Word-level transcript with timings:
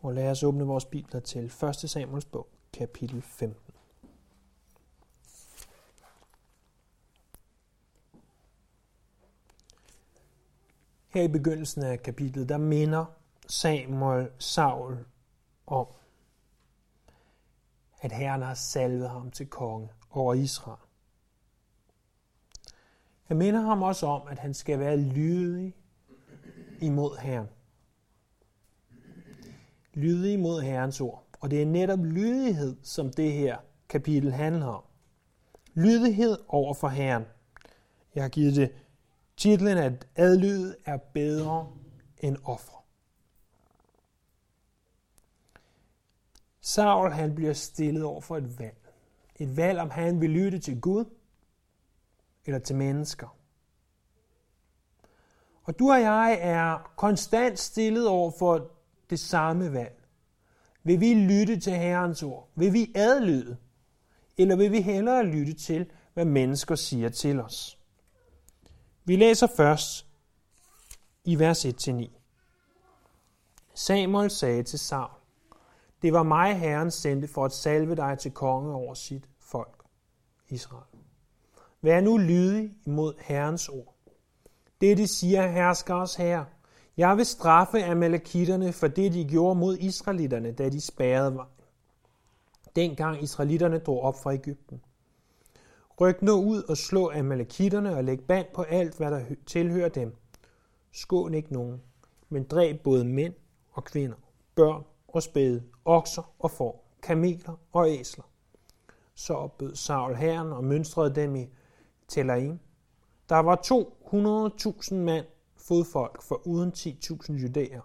Og 0.00 0.14
lad 0.14 0.30
os 0.30 0.42
åbne 0.42 0.64
vores 0.64 0.84
bibler 0.84 1.20
til 1.20 1.44
1. 1.44 1.76
Samuels 1.76 2.24
bog, 2.24 2.48
kapitel 2.72 3.22
15. 3.22 3.74
Her 11.08 11.22
i 11.22 11.28
begyndelsen 11.28 11.82
af 11.82 12.02
kapitlet, 12.02 12.48
der 12.48 12.58
minder 12.58 13.04
Samuel 13.46 14.30
Saul 14.38 15.04
om, 15.66 15.86
at 18.00 18.12
Herren 18.12 18.42
har 18.42 18.54
salvet 18.54 19.10
ham 19.10 19.30
til 19.30 19.46
konge 19.46 19.88
over 20.10 20.34
Israel. 20.34 20.82
Han 23.24 23.36
minder 23.36 23.60
ham 23.60 23.82
også 23.82 24.06
om, 24.06 24.28
at 24.28 24.38
han 24.38 24.54
skal 24.54 24.78
være 24.78 24.96
lydig 24.96 25.74
imod 26.80 27.18
Herren. 27.18 27.48
Lydig 29.98 30.40
mod 30.40 30.60
Herrens 30.60 31.00
ord. 31.00 31.24
Og 31.40 31.50
det 31.50 31.62
er 31.62 31.66
netop 31.66 32.04
lydighed, 32.04 32.76
som 32.82 33.12
det 33.12 33.32
her 33.32 33.58
kapitel 33.88 34.32
handler 34.32 34.66
om. 34.66 34.82
Lydighed 35.74 36.38
over 36.48 36.74
for 36.74 36.88
Herren. 36.88 37.24
Jeg 38.14 38.24
har 38.24 38.28
givet 38.28 38.56
det 38.56 38.72
titlen, 39.36 39.78
at 39.78 40.06
adlyde 40.16 40.76
er 40.84 40.96
bedre 40.96 41.72
end 42.18 42.36
ofre. 42.44 42.78
Saul 46.60 47.12
han 47.12 47.34
bliver 47.34 47.52
stillet 47.52 48.04
over 48.04 48.20
for 48.20 48.36
et 48.36 48.58
valg. 48.58 48.88
Et 49.36 49.56
valg, 49.56 49.78
om 49.78 49.90
han 49.90 50.20
vil 50.20 50.30
lytte 50.30 50.58
til 50.58 50.80
Gud 50.80 51.04
eller 52.44 52.58
til 52.58 52.76
mennesker. 52.76 53.36
Og 55.64 55.78
du 55.78 55.90
og 55.90 56.00
jeg 56.00 56.38
er 56.40 56.92
konstant 56.96 57.58
stillet 57.58 58.08
over 58.08 58.30
for 58.38 58.70
det 59.10 59.18
samme 59.18 59.72
valg. 59.72 59.97
Vil 60.82 61.00
vi 61.00 61.14
lytte 61.14 61.60
til 61.60 61.72
Herrens 61.72 62.22
ord? 62.22 62.48
Vil 62.54 62.72
vi 62.72 62.92
adlyde? 62.94 63.56
Eller 64.38 64.56
vil 64.56 64.72
vi 64.72 64.80
hellere 64.80 65.26
lytte 65.26 65.52
til, 65.52 65.90
hvad 66.14 66.24
mennesker 66.24 66.74
siger 66.74 67.08
til 67.08 67.40
os? 67.40 67.78
Vi 69.04 69.16
læser 69.16 69.46
først 69.56 70.06
i 71.24 71.38
vers 71.38 71.64
1-9. 71.64 72.10
Samuel 73.74 74.30
sagde 74.30 74.62
til 74.62 74.78
Saul, 74.78 75.10
det 76.02 76.12
var 76.12 76.22
mig, 76.22 76.58
Herren 76.58 76.90
sendte 76.90 77.28
for 77.28 77.44
at 77.44 77.52
salve 77.52 77.96
dig 77.96 78.18
til 78.18 78.30
konge 78.30 78.74
over 78.74 78.94
sit 78.94 79.28
folk, 79.38 79.84
Israel. 80.48 80.84
Vær 81.82 82.00
nu 82.00 82.16
lydig 82.16 82.74
imod 82.86 83.14
Herrens 83.18 83.68
ord. 83.68 83.94
Dette 84.80 85.06
siger 85.06 85.48
herskers 85.48 86.14
herre. 86.14 86.46
Jeg 86.98 87.16
vil 87.16 87.26
straffe 87.26 87.84
amalekitterne 87.84 88.72
for 88.72 88.88
det, 88.88 89.12
de 89.12 89.24
gjorde 89.24 89.58
mod 89.58 89.76
israelitterne, 89.76 90.52
da 90.52 90.68
de 90.68 90.80
spærrede 90.80 91.34
vejen. 91.34 91.50
Dengang 92.76 93.22
israelitterne 93.22 93.78
drog 93.78 94.02
op 94.02 94.22
fra 94.22 94.34
Ægypten. 94.34 94.80
Ryk 96.00 96.22
nu 96.22 96.32
ud 96.32 96.62
og 96.62 96.76
slå 96.76 97.10
amalekitterne 97.10 97.96
og 97.96 98.04
læg 98.04 98.20
band 98.20 98.46
på 98.54 98.62
alt, 98.62 98.96
hvad 98.96 99.10
der 99.10 99.24
tilhører 99.46 99.88
dem. 99.88 100.16
Skån 100.92 101.34
ikke 101.34 101.52
nogen, 101.52 101.82
men 102.28 102.44
dræb 102.44 102.80
både 102.82 103.04
mænd 103.04 103.34
og 103.72 103.84
kvinder, 103.84 104.16
børn 104.54 104.84
og 105.08 105.22
spæde, 105.22 105.62
okser 105.84 106.32
og 106.38 106.50
får, 106.50 106.84
kameler 107.02 107.60
og 107.72 107.90
æsler. 107.90 108.24
Så 109.14 109.34
opbød 109.34 109.74
Saul 109.74 110.14
herren 110.14 110.52
og 110.52 110.64
mønstrede 110.64 111.14
dem 111.14 111.36
i 111.36 111.48
Telaim. 112.08 112.58
Der 113.28 113.36
var 113.36 113.56
200.000 113.56 114.94
mand 114.94 115.26
fodfolk 115.68 116.22
for 116.22 116.46
uden 116.46 116.72
10.000 116.76 117.32
judæer. 117.32 117.80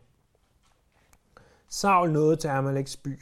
Saul 1.67 2.11
nåede 2.11 2.35
til 2.35 2.47
Amaleks 2.47 2.97
by 2.97 3.19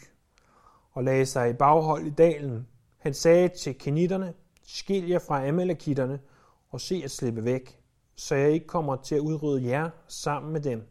og 0.92 1.04
lagde 1.04 1.26
sig 1.26 1.50
i 1.50 1.54
baghold 1.54 2.08
i 2.08 2.10
dalen. 2.10 2.68
Han 2.98 3.14
sagde 3.14 3.50
til 3.50 3.78
kenitterne, 3.78 4.34
skil 4.64 5.08
jer 5.08 5.20
fra 5.20 5.48
Amalekitterne 5.48 6.20
og 6.70 6.82
se 6.82 7.02
at 7.04 7.12
slippe 7.12 7.46
væk, 7.46 7.80
så 8.16 8.36
jeg 8.36 8.52
ikke 8.52 8.68
kommer 8.68 8.96
til 8.96 9.16
at 9.16 9.22
udrydde 9.22 9.70
jer 9.70 9.90
sammen 10.08 10.54
med 10.54 10.62
dem. 10.62 10.88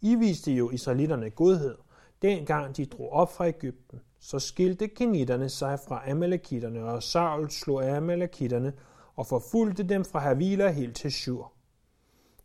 I 0.00 0.14
viste 0.14 0.52
jo 0.52 0.70
israelitterne 0.70 1.30
godhed, 1.30 1.74
dengang 2.22 2.76
de 2.76 2.86
drog 2.86 3.12
op 3.12 3.32
fra 3.32 3.48
Ægypten. 3.48 4.00
Så 4.20 4.38
skilte 4.38 4.88
kenitterne 4.88 5.48
sig 5.48 5.80
fra 5.88 6.10
Amalekitterne, 6.10 6.84
og 6.84 7.02
Saul 7.02 7.50
slog 7.50 7.88
Amalekitterne 7.96 8.72
og 9.16 9.26
forfulgte 9.26 9.82
dem 9.82 10.04
fra 10.04 10.18
Havila 10.18 10.70
helt 10.70 10.96
til 10.96 11.12
Shur, 11.12 11.51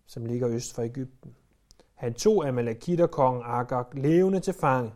som 0.08 0.26
ligger 0.26 0.50
øst 0.50 0.76
for 0.76 0.82
Ægypten. 0.82 1.36
Han 1.94 2.14
tog 2.14 2.48
Amalekitterkongen 2.48 3.44
Agag 3.46 3.86
levende 3.94 4.40
til 4.40 4.54
fange, 4.54 4.94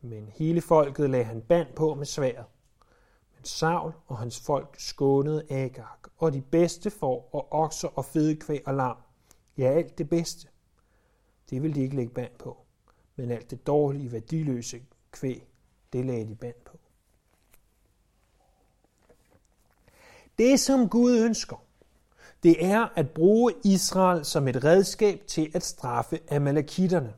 men 0.00 0.28
hele 0.34 0.60
folket 0.60 1.10
lagde 1.10 1.24
han 1.24 1.42
band 1.42 1.68
på 1.76 1.94
med 1.94 2.06
sværet. 2.06 2.44
Men 3.36 3.44
Saul 3.44 3.92
og 4.06 4.18
hans 4.18 4.40
folk 4.40 4.80
skånede 4.80 5.46
Agag, 5.50 5.84
og 6.18 6.32
de 6.32 6.40
bedste 6.40 6.90
får 6.90 7.28
og 7.32 7.52
okser 7.52 7.88
og 7.88 8.04
fedekvæg 8.04 8.68
og 8.68 8.74
lam. 8.74 8.96
Ja, 9.58 9.64
alt 9.64 9.98
det 9.98 10.08
bedste. 10.08 10.48
Det 11.50 11.62
ville 11.62 11.74
de 11.74 11.80
ikke 11.80 11.96
lægge 11.96 12.14
band 12.14 12.32
på, 12.38 12.56
men 13.16 13.30
alt 13.30 13.50
det 13.50 13.66
dårlige, 13.66 14.12
værdiløse 14.12 14.80
kvæg, 15.10 15.48
det 15.92 16.06
lagde 16.06 16.28
de 16.28 16.34
band 16.34 16.56
på. 16.64 16.78
Det, 20.38 20.60
som 20.60 20.88
Gud 20.88 21.18
ønsker, 21.18 21.65
det 22.42 22.64
er 22.64 22.88
at 22.94 23.10
bruge 23.10 23.52
Israel 23.64 24.24
som 24.24 24.48
et 24.48 24.64
redskab 24.64 25.20
til 25.26 25.50
at 25.54 25.64
straffe 25.64 26.18
amalekitterne. 26.30 27.12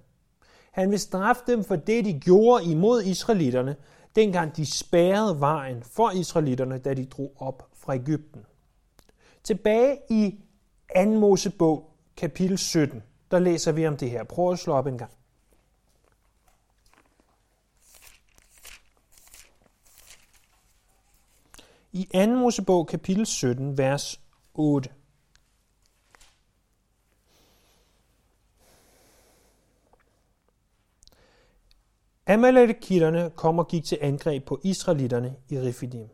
Han 0.71 0.91
vil 0.91 1.01
straffe 1.01 1.43
dem 1.47 1.65
for 1.65 1.77
det, 1.77 2.05
de 2.05 2.21
gjorde 2.21 2.65
imod 2.65 3.03
israelitterne, 3.03 3.77
dengang 4.17 4.57
de 4.57 4.67
spærrede 4.67 5.41
vejen 5.41 5.83
for 5.83 6.11
israelitterne, 6.11 6.79
da 6.79 6.95
de 6.95 7.05
drog 7.05 7.33
op 7.39 7.69
fra 7.75 7.95
Ægypten. 7.95 8.47
Tilbage 9.45 9.99
i 10.11 10.39
2. 10.97 11.05
Mosebog, 11.05 11.91
kapitel 12.17 12.59
17, 12.59 13.03
der 13.31 13.39
læser 13.39 13.73
vi 13.73 13.87
om 13.87 13.97
det 13.97 14.11
her. 14.11 14.25
Prøv 14.25 14.53
at 14.53 14.59
slå 14.59 14.73
op 14.73 14.87
en 14.87 14.99
gang. 14.99 15.13
I 21.93 22.09
2. 22.15 22.27
Mosebog 22.27 22.87
kapitel 22.87 23.27
17, 23.27 23.79
vers 23.79 24.21
8. 24.55 24.91
Amalekitterne 32.29 33.31
kom 33.37 33.59
og 33.59 33.69
gik 33.69 33.85
til 33.85 33.99
angreb 34.01 34.45
på 34.45 34.61
israelitterne 34.65 35.37
i 35.49 35.59
Refidim. 35.59 36.09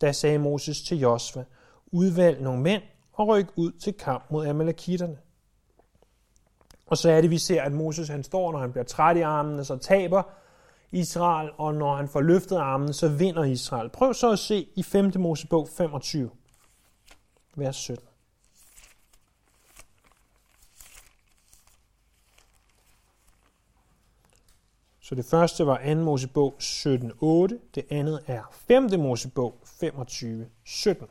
Da 0.00 0.12
sagde 0.12 0.38
Moses 0.38 0.82
til 0.82 0.98
Josva, 0.98 1.44
udvalg 1.86 2.42
nogle 2.42 2.62
mænd 2.62 2.82
og 3.12 3.28
ryk 3.28 3.52
ud 3.56 3.72
til 3.72 3.92
kamp 3.92 4.24
mod 4.30 4.46
amalekitterne. 4.46 5.18
Og 6.86 6.98
så 6.98 7.10
er 7.10 7.20
det, 7.20 7.30
vi 7.30 7.38
ser, 7.38 7.62
at 7.62 7.72
Moses 7.72 8.08
han 8.08 8.24
står, 8.24 8.52
når 8.52 8.58
han 8.58 8.72
bliver 8.72 8.84
træt 8.84 9.16
i 9.16 9.20
armene, 9.20 9.64
så 9.64 9.76
taber 9.76 10.22
Israel, 10.92 11.50
og 11.58 11.74
når 11.74 11.96
han 11.96 12.08
får 12.08 12.20
løftet 12.20 12.56
armen, 12.56 12.92
så 12.92 13.08
vinder 13.08 13.44
Israel. 13.44 13.88
Prøv 13.88 14.14
så 14.14 14.32
at 14.32 14.38
se 14.38 14.68
i 14.76 14.82
5. 14.82 15.12
Mosebog 15.16 15.68
25, 15.68 16.30
vers 17.56 17.76
17. 17.76 18.09
Så 25.10 25.14
det 25.16 25.24
første 25.24 25.66
var 25.66 25.94
2. 25.94 25.94
Mosebog 25.94 26.54
17.8, 26.60 27.58
det 27.74 27.84
andet 27.90 28.22
er 28.26 28.42
5. 28.52 28.90
Mosebog 28.98 29.54
25.17. 29.64 31.06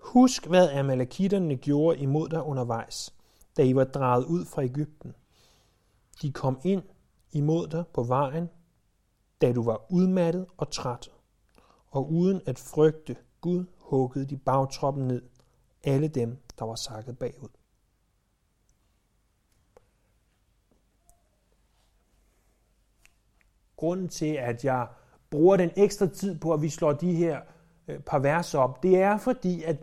Husk, 0.00 0.46
hvad 0.46 0.70
amalekitterne 0.70 1.56
gjorde 1.56 1.98
imod 1.98 2.28
dig 2.28 2.42
undervejs 2.42 3.14
da 3.56 3.62
I 3.62 3.74
var 3.74 3.84
draget 3.84 4.24
ud 4.24 4.44
fra 4.44 4.62
Ægypten. 4.64 5.14
De 6.22 6.32
kom 6.32 6.60
ind 6.64 6.82
imod 7.32 7.68
dig 7.68 7.84
på 7.94 8.02
vejen, 8.02 8.48
da 9.40 9.52
du 9.52 9.62
var 9.62 9.92
udmattet 9.92 10.46
og 10.56 10.70
træt, 10.70 11.10
og 11.90 12.12
uden 12.12 12.40
at 12.46 12.58
frygte 12.58 13.16
Gud 13.40 13.64
huggede 13.78 14.26
de 14.26 14.36
bagtroppen 14.36 15.08
ned, 15.08 15.22
alle 15.84 16.08
dem, 16.08 16.38
der 16.58 16.64
var 16.64 16.74
sakket 16.74 17.18
bagud. 17.18 17.48
Grunden 23.78 24.08
til, 24.08 24.34
at 24.34 24.64
jeg 24.64 24.86
bruger 25.30 25.56
den 25.56 25.70
ekstra 25.76 26.06
tid 26.06 26.38
på, 26.38 26.52
at 26.52 26.62
vi 26.62 26.68
slår 26.68 26.92
de 26.92 27.14
her 27.14 27.40
øh, 27.88 28.00
par 28.00 28.18
vers 28.18 28.54
op, 28.54 28.82
det 28.82 28.98
er 28.98 29.18
fordi, 29.18 29.62
at, 29.62 29.76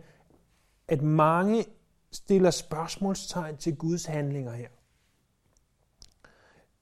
at 0.88 1.02
mange 1.02 1.64
stiller 2.12 2.50
spørgsmålstegn 2.50 3.56
til 3.56 3.76
Guds 3.76 4.04
handlinger 4.04 4.52
her. 4.52 4.68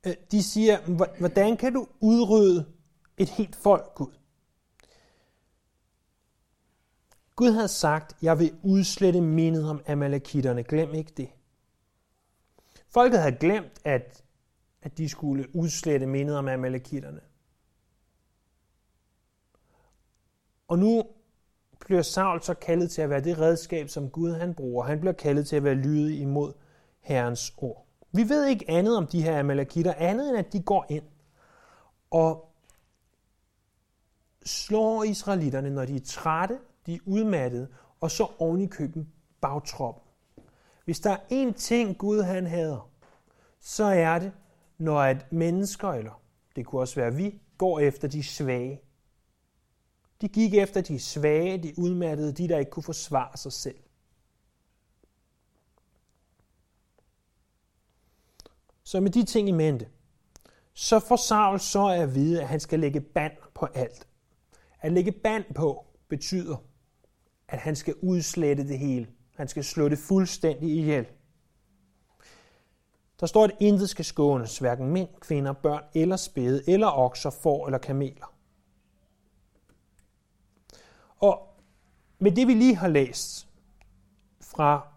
Øh, 0.07 0.15
de 0.31 0.43
siger, 0.43 0.81
hvordan 1.19 1.57
kan 1.57 1.73
du 1.73 1.87
udrydde 2.01 2.67
et 3.17 3.29
helt 3.29 3.57
folk, 3.57 3.95
Gud? 3.95 4.13
Gud 7.37 7.51
havde 7.51 7.69
sagt, 7.69 8.17
jeg 8.23 8.39
vil 8.39 8.55
udslette 8.63 9.21
mindet 9.21 9.71
om 9.71 9.83
Amalekitterne. 9.87 10.63
Glem 10.63 10.95
ikke 10.95 11.13
det. 11.17 11.29
Folket 12.89 13.21
havde 13.21 13.37
glemt, 13.37 13.81
at, 13.85 14.24
at 14.85 14.99
de 14.99 15.09
skulle 15.09 15.57
udslette 15.57 16.07
mindet 16.07 16.39
om 16.39 16.49
Amalekitterne. 16.49 17.21
Og 20.69 20.79
nu 20.79 21.05
bliver 21.81 22.03
Saul 22.03 22.43
så 22.43 22.55
kaldet 22.55 22.91
til 22.91 23.03
at 23.03 23.11
være 23.11 23.21
det 23.21 23.39
redskab, 23.39 23.89
som 23.89 24.11
Gud 24.11 24.33
han 24.33 24.55
bruger. 24.55 24.85
Han 24.85 25.01
bliver 25.01 25.13
kaldet 25.13 25.47
til 25.47 25.57
at 25.57 25.65
være 25.65 25.75
lydig 25.75 26.21
imod 26.21 26.53
Herrens 27.01 27.55
ord. 27.57 27.87
Vi 28.13 28.29
ved 28.29 28.47
ikke 28.47 28.71
andet 28.71 28.97
om 28.97 29.07
de 29.07 29.23
her 29.23 29.39
amalekitter, 29.39 29.95
andet 29.97 30.29
end 30.29 30.39
at 30.39 30.53
de 30.53 30.63
går 30.63 30.87
ind 30.89 31.05
og 32.11 32.55
slår 34.45 35.05
israelitterne, 35.05 35.71
når 35.71 35.85
de 35.85 35.97
er 35.97 36.05
trætte, 36.05 36.59
de 36.87 36.95
er 36.95 36.99
udmattede, 37.07 37.69
og 38.01 38.11
så 38.11 38.27
oven 38.39 38.61
i 38.61 38.67
køben 38.67 39.13
bagtroppen. 39.41 40.03
Hvis 40.85 41.01
der 41.01 41.11
er 41.11 41.19
én 41.31 41.53
ting, 41.53 41.99
Gud 41.99 42.23
han 42.23 42.47
hader, 42.47 42.91
så 43.61 43.85
er 43.85 44.19
det, 44.19 44.33
når 44.79 45.01
at 45.01 45.33
mennesker, 45.33 45.89
eller 45.89 46.23
det 46.57 46.67
kunne 46.67 46.81
også 46.81 46.95
være 46.95 47.15
vi, 47.15 47.41
går 47.59 47.81
efter 47.81 48.09
de 48.09 48.23
svage. 48.23 48.81
De 50.21 50.29
gik 50.29 50.55
efter 50.55 50.81
de 50.81 50.99
svage, 50.99 51.63
de 51.63 51.79
udmattede, 51.79 52.33
de 52.33 52.49
der 52.49 52.59
ikke 52.59 52.71
kunne 52.71 52.83
forsvare 52.83 53.37
sig 53.37 53.53
selv. 53.53 53.77
Så 58.83 59.01
med 59.01 59.11
de 59.11 59.25
ting 59.25 59.49
i 59.49 59.53
mente, 59.53 59.89
så 60.75 60.99
får 60.99 61.17
Saul 61.17 61.61
så 61.61 61.87
at 61.87 62.15
vide, 62.15 62.43
at 62.43 62.49
han 62.49 62.61
skal 62.61 62.81
lægge 62.81 63.01
band 63.01 63.33
på 63.55 63.67
alt. 63.75 64.09
At 64.81 64.93
lægge 64.93 65.13
band 65.13 65.45
på 65.55 65.87
betyder, 66.09 66.57
at 67.49 67.59
han 67.59 67.77
skal 67.77 67.95
udslette 68.03 68.69
det 68.69 68.79
hele. 68.79 69.09
Han 69.37 69.49
skal 69.49 69.65
slå 69.65 69.89
det 69.89 69.99
fuldstændig 69.99 70.71
ihjel. 70.71 71.07
Der 73.21 73.27
står, 73.27 73.45
at 73.45 73.57
intet 73.61 73.91
skal 73.91 74.05
skånes, 74.05 74.59
hverken 74.59 74.87
mænd, 74.87 75.09
kvinder, 75.21 75.53
børn 75.53 75.83
eller 75.95 76.17
spæde, 76.17 76.71
eller 76.71 76.99
okser, 76.99 77.31
får 77.31 77.67
eller 77.67 77.79
kameler. 77.79 78.35
Og 81.19 81.49
med 82.19 82.33
det, 82.33 82.47
vi 82.47 82.55
lige 82.55 82.77
har 82.77 82.89
læst 82.89 83.49
fra 84.41 84.89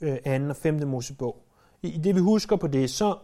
øh, 0.00 0.40
2. 0.40 0.48
Og 0.48 0.56
5. 0.56 0.88
Mosebog, 0.88 1.44
i 1.82 1.98
det 1.98 2.14
vi 2.14 2.20
husker 2.20 2.56
på 2.56 2.66
det, 2.66 2.90
så, 2.90 3.18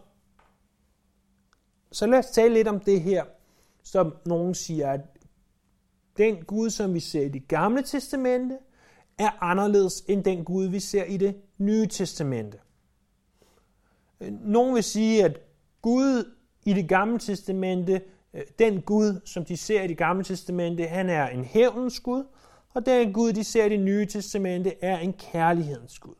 så 1.91 2.05
lad 2.05 2.19
os 2.19 2.25
tale 2.25 2.53
lidt 2.53 2.67
om 2.67 2.79
det 2.79 3.01
her, 3.01 3.25
som 3.83 4.15
nogen 4.25 4.55
siger, 4.55 4.91
at 4.91 5.01
den 6.17 6.45
Gud, 6.45 6.69
som 6.69 6.93
vi 6.93 6.99
ser 6.99 7.21
i 7.21 7.29
det 7.29 7.47
gamle 7.47 7.83
testamente, 7.83 8.57
er 9.17 9.43
anderledes 9.43 10.03
end 10.07 10.23
den 10.23 10.45
Gud, 10.45 10.65
vi 10.65 10.79
ser 10.79 11.03
i 11.03 11.17
det 11.17 11.41
nye 11.57 11.87
testamente. 11.87 12.59
Øh, 14.21 14.33
nogen 14.41 14.75
vil 14.75 14.83
sige, 14.83 15.25
at 15.25 15.39
Gud 15.81 16.33
i 16.65 16.73
det 16.73 16.89
gamle 16.89 17.19
testamente, 17.19 18.01
øh, 18.33 18.43
den 18.59 18.81
Gud, 18.81 19.21
som 19.25 19.45
de 19.45 19.57
ser 19.57 19.81
i 19.81 19.87
det 19.87 19.97
gamle 19.97 20.23
testamente, 20.23 20.87
han 20.87 21.09
er 21.09 21.27
en 21.27 21.43
hævnens 21.43 21.99
Gud, 21.99 22.23
og 22.73 22.85
den 22.85 23.13
Gud, 23.13 23.33
de 23.33 23.43
ser 23.43 23.65
i 23.65 23.69
det 23.69 23.79
nye 23.79 24.05
testamente, 24.05 24.83
er 24.83 24.97
en 24.97 25.13
kærlighedens 25.13 25.99
Gud. 25.99 26.15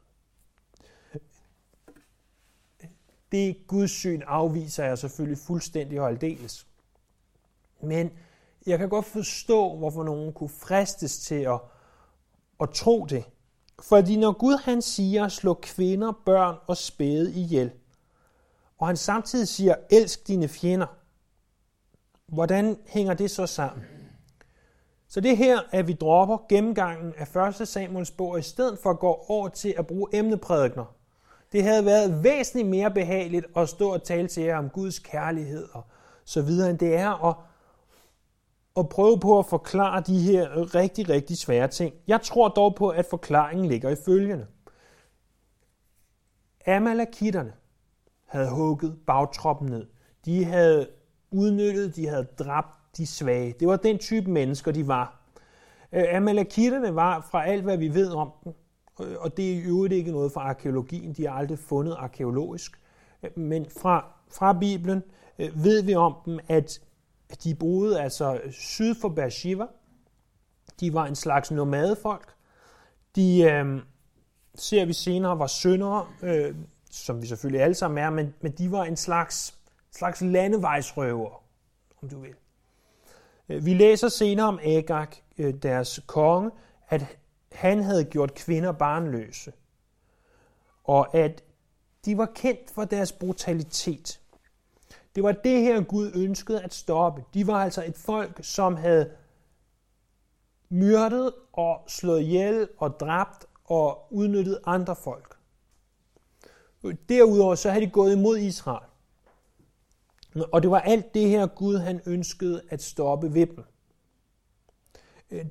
Det 3.31 3.67
Guds 3.67 3.91
syn 3.91 4.21
afviser 4.27 4.85
jeg 4.85 4.97
selvfølgelig 4.97 5.37
fuldstændig 5.37 6.01
og 6.01 6.09
aldeles. 6.09 6.67
Men 7.81 8.11
jeg 8.65 8.79
kan 8.79 8.89
godt 8.89 9.05
forstå, 9.05 9.77
hvorfor 9.77 10.03
nogen 10.03 10.33
kunne 10.33 10.49
fristes 10.49 11.19
til 11.19 11.35
at, 11.35 11.59
at 12.61 12.69
tro 12.69 13.05
det. 13.05 13.23
Fordi 13.81 14.15
når 14.15 14.31
Gud 14.31 14.57
han 14.57 14.81
siger, 14.81 15.27
slå 15.27 15.53
kvinder, 15.53 16.11
børn 16.25 16.55
og 16.67 16.77
spæde 16.77 17.33
ihjel, 17.33 17.71
og 18.77 18.87
han 18.87 18.97
samtidig 18.97 19.47
siger, 19.47 19.75
elsk 19.91 20.27
dine 20.27 20.47
fjender, 20.47 20.87
hvordan 22.27 22.77
hænger 22.85 23.13
det 23.13 23.31
så 23.31 23.45
sammen? 23.45 23.85
Så 25.07 25.21
det 25.21 25.37
her, 25.37 25.59
at 25.71 25.87
vi 25.87 25.93
dropper 25.93 26.37
gennemgangen 26.49 27.13
af 27.17 27.61
1. 27.61 27.67
Samuels 27.67 28.11
bog, 28.11 28.39
i 28.39 28.41
stedet 28.41 28.79
for 28.83 28.89
at 28.89 28.99
gå 28.99 29.25
over 29.27 29.49
til 29.49 29.75
at 29.77 29.87
bruge 29.87 30.09
emneprædikner. 30.13 30.95
Det 31.51 31.63
havde 31.63 31.85
været 31.85 32.23
væsentligt 32.23 32.67
mere 32.67 32.91
behageligt 32.91 33.45
at 33.55 33.69
stå 33.69 33.93
og 33.93 34.03
tale 34.03 34.27
til 34.27 34.43
jer 34.43 34.57
om 34.57 34.69
Guds 34.69 34.99
kærlighed 34.99 35.67
og 35.73 35.83
så 36.25 36.41
videre, 36.41 36.69
end 36.69 36.79
det 36.79 36.95
er 36.95 37.25
at, 37.25 37.35
at 38.77 38.89
prøve 38.89 39.19
på 39.19 39.39
at 39.39 39.45
forklare 39.45 40.01
de 40.01 40.19
her 40.19 40.75
rigtig, 40.75 41.09
rigtig 41.09 41.37
svære 41.37 41.67
ting. 41.67 41.93
Jeg 42.07 42.21
tror 42.21 42.47
dog 42.47 42.75
på, 42.75 42.89
at 42.89 43.05
forklaringen 43.09 43.65
ligger 43.65 43.89
i 43.89 43.95
følgende. 44.05 44.47
Amalekitterne 46.67 47.53
havde 48.35 48.49
hugget 48.49 48.97
bagtroppen 49.07 49.69
ned. 49.69 49.85
De 50.25 50.45
havde 50.45 50.87
udnyttet, 51.31 51.95
de 51.95 52.07
havde 52.07 52.27
dræbt 52.39 52.97
de 52.97 53.07
svage. 53.07 53.55
Det 53.59 53.67
var 53.67 53.75
den 53.75 53.97
type 53.97 54.31
mennesker, 54.31 54.71
de 54.71 54.87
var. 54.87 55.21
Øh, 55.91 56.03
Amalekitterne 56.15 56.95
var, 56.95 57.27
fra 57.31 57.45
alt 57.45 57.63
hvad 57.63 57.77
vi 57.77 57.93
ved 57.93 58.11
om 58.11 58.31
dem, 58.43 58.53
øh, 59.01 59.15
og 59.19 59.37
det 59.37 59.51
er 59.51 59.55
i 59.55 59.61
øvrigt 59.61 59.93
ikke 59.93 60.11
noget 60.11 60.31
fra 60.31 60.41
arkeologien, 60.41 61.13
de 61.13 61.25
er 61.25 61.31
aldrig 61.31 61.59
fundet 61.59 61.95
arkeologisk, 61.99 62.81
øh, 63.23 63.39
men 63.39 63.65
fra, 63.81 64.05
fra 64.31 64.53
Bibelen 64.53 65.03
ved 65.37 65.83
vi 65.83 65.95
om 65.95 66.15
dem, 66.25 66.39
at 66.47 66.81
de 67.43 67.55
boede 67.55 68.01
altså 68.01 68.41
syd 68.51 68.95
for 69.01 69.09
Beersheba. 69.09 69.65
De 70.79 70.93
var 70.93 71.05
en 71.05 71.15
slags 71.15 71.51
nomadefolk. 71.51 72.33
De 73.15 73.41
øh, 73.41 73.81
ser 74.55 74.85
vi 74.85 74.93
senere 74.93 75.39
var 75.39 75.47
syndere, 75.47 76.05
øh, 76.23 76.55
som 76.95 77.21
vi 77.21 77.27
selvfølgelig 77.27 77.61
alle 77.61 77.75
sammen 77.75 77.97
er, 77.97 78.09
men, 78.09 78.33
men 78.41 78.51
de 78.51 78.71
var 78.71 78.83
en 78.83 78.97
slags, 78.97 79.55
slags 79.91 80.21
landevejsrøver, 80.21 81.43
om 82.01 82.09
du 82.09 82.19
vil. 82.19 82.33
Øh, 83.49 83.65
vi 83.65 83.73
læser 83.73 84.09
senere 84.09 84.45
om 84.45 84.59
Agag, 84.63 85.07
øh, 85.37 85.53
deres 85.53 85.99
konge, 86.07 86.51
at 86.89 87.17
han 87.51 87.83
havde 87.83 88.03
gjort 88.03 88.33
kvinder 88.33 88.71
barnløse, 88.71 89.53
og 90.83 91.15
at 91.15 91.43
de 92.05 92.17
var 92.17 92.31
kendt 92.35 92.71
for 92.71 92.85
deres 92.85 93.11
brutalitet. 93.11 94.21
Det 95.15 95.23
var 95.23 95.31
det 95.31 95.61
her, 95.61 95.81
Gud 95.81 96.11
ønskede 96.15 96.63
at 96.63 96.73
stoppe. 96.73 97.23
De 97.33 97.47
var 97.47 97.63
altså 97.63 97.83
et 97.85 97.97
folk, 97.97 98.39
som 98.41 98.75
havde 98.75 99.11
myrdet 100.69 101.33
og 101.53 101.83
slået 101.87 102.21
ihjel 102.21 102.67
og 102.77 102.99
dræbt 102.99 103.45
og 103.65 104.13
udnyttet 104.13 104.59
andre 104.65 104.95
folk. 104.95 105.34
Derudover 107.09 107.55
så 107.55 107.69
havde 107.69 107.85
de 107.85 107.91
gået 107.91 108.15
imod 108.15 108.37
Israel. 108.37 108.87
Og 110.51 110.63
det 110.63 110.71
var 110.71 110.79
alt 110.79 111.13
det 111.13 111.29
her 111.29 111.47
Gud 111.47 111.77
han 111.77 112.01
ønskede 112.05 112.61
at 112.69 112.83
stoppe 112.83 113.33
ved 113.33 113.47
dem. 113.47 113.63
Øh, 115.31 115.45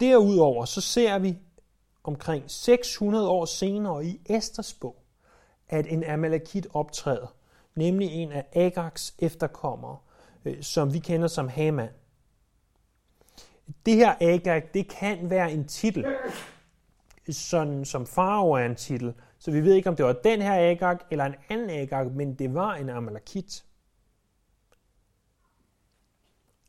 derudover 0.00 0.64
så 0.64 0.80
ser 0.80 1.18
vi 1.18 1.38
omkring 2.04 2.44
600 2.46 3.28
år 3.28 3.44
senere 3.44 4.06
i 4.06 4.20
Esters 4.26 4.74
bog, 4.74 5.02
at 5.68 5.86
en 5.86 6.04
Amalekit 6.04 6.66
optræder, 6.72 7.34
nemlig 7.74 8.08
en 8.08 8.32
af 8.32 8.46
Agags 8.52 9.14
efterkommere, 9.18 9.96
øh, 10.44 10.62
som 10.62 10.94
vi 10.94 10.98
kender 10.98 11.28
som 11.28 11.48
Haman. 11.48 11.88
Det 13.86 13.94
her 13.94 14.14
Agag, 14.20 14.68
det 14.74 14.88
kan 14.88 15.30
være 15.30 15.52
en 15.52 15.68
titel, 15.68 16.06
sådan 17.30 17.84
som 17.84 18.06
farao 18.06 18.52
er 18.52 18.64
en 18.64 18.76
titel, 18.76 19.14
så 19.40 19.50
vi 19.50 19.60
ved 19.60 19.74
ikke, 19.74 19.88
om 19.88 19.96
det 19.96 20.06
var 20.06 20.12
den 20.12 20.42
her 20.42 20.70
Agag 20.70 20.98
eller 21.10 21.24
en 21.24 21.34
anden 21.48 21.70
Agag, 21.70 22.12
men 22.12 22.34
det 22.34 22.54
var 22.54 22.74
en 22.74 22.88
Amalekit. 22.88 23.64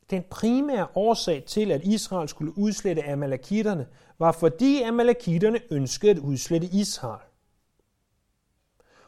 Den 0.10 0.24
primære 0.30 0.88
årsag 0.96 1.44
til, 1.48 1.72
at 1.72 1.84
Israel 1.84 2.30
skulle 2.30 2.58
udslette 2.58 3.10
Amalekitterne, 3.10 3.88
var 4.20 4.32
fordi 4.32 4.82
Amalekitterne 4.82 5.60
ønskede 5.72 6.12
at 6.12 6.18
udslette 6.18 6.68
Israel. 6.68 7.28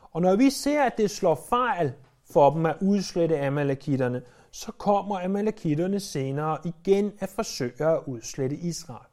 Og 0.02 0.22
når 0.22 0.36
vi 0.36 0.50
ser, 0.50 0.84
at 0.84 0.98
det 0.98 1.12
slår 1.12 1.46
fejl 1.50 1.94
for 2.32 2.50
dem 2.50 2.66
at 2.66 2.78
udslette 2.82 3.40
Amalekitterne, 3.40 4.22
så 4.52 4.72
kommer 4.72 5.20
Amalekitterne 5.20 6.00
senere 6.00 6.58
igen 6.66 7.14
at 7.20 7.30
forsøge 7.30 7.86
at 7.86 8.04
udslette 8.06 8.56
Israel. 8.56 9.08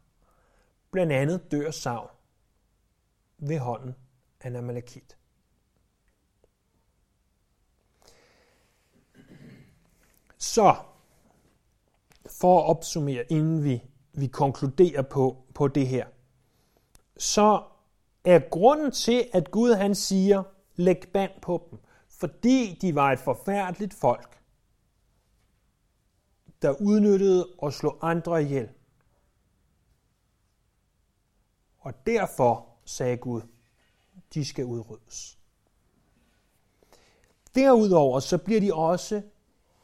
Blandt 0.90 1.12
andet 1.12 1.52
dør 1.52 1.71
Saul 1.71 2.09
ved 3.38 3.59
hånden 3.59 3.95
en 4.49 4.56
amalekit. 4.56 5.16
Så, 10.38 10.76
for 12.26 12.61
at 12.61 12.66
opsummere, 12.66 13.25
inden 13.32 13.64
vi, 13.64 13.82
vi 14.12 14.26
konkluderer 14.26 15.02
på, 15.02 15.44
på 15.54 15.68
det 15.68 15.88
her, 15.88 16.06
så 17.16 17.62
er 18.25 18.38
grunden 18.50 18.90
til, 18.90 19.30
at 19.32 19.50
Gud 19.50 19.75
han 19.75 19.94
siger, 19.94 20.42
læg 20.76 21.09
band 21.12 21.32
på 21.42 21.68
dem, 21.70 21.78
fordi 22.09 22.78
de 22.80 22.94
var 22.94 23.12
et 23.12 23.18
forfærdeligt 23.18 23.94
folk, 23.94 24.42
der 26.62 26.80
udnyttede 26.80 27.49
og 27.59 27.73
slog 27.73 27.99
andre 28.02 28.42
ihjel. 28.42 28.68
Og 31.78 32.06
derfor 32.06 32.66
sagde 32.85 33.16
Gud, 33.16 33.42
de 34.35 34.45
skal 34.45 34.65
udryddes. 34.65 35.39
Derudover 37.55 38.21
så 38.21 38.39
bliver 38.39 38.61
de 38.61 38.75
også 38.75 39.23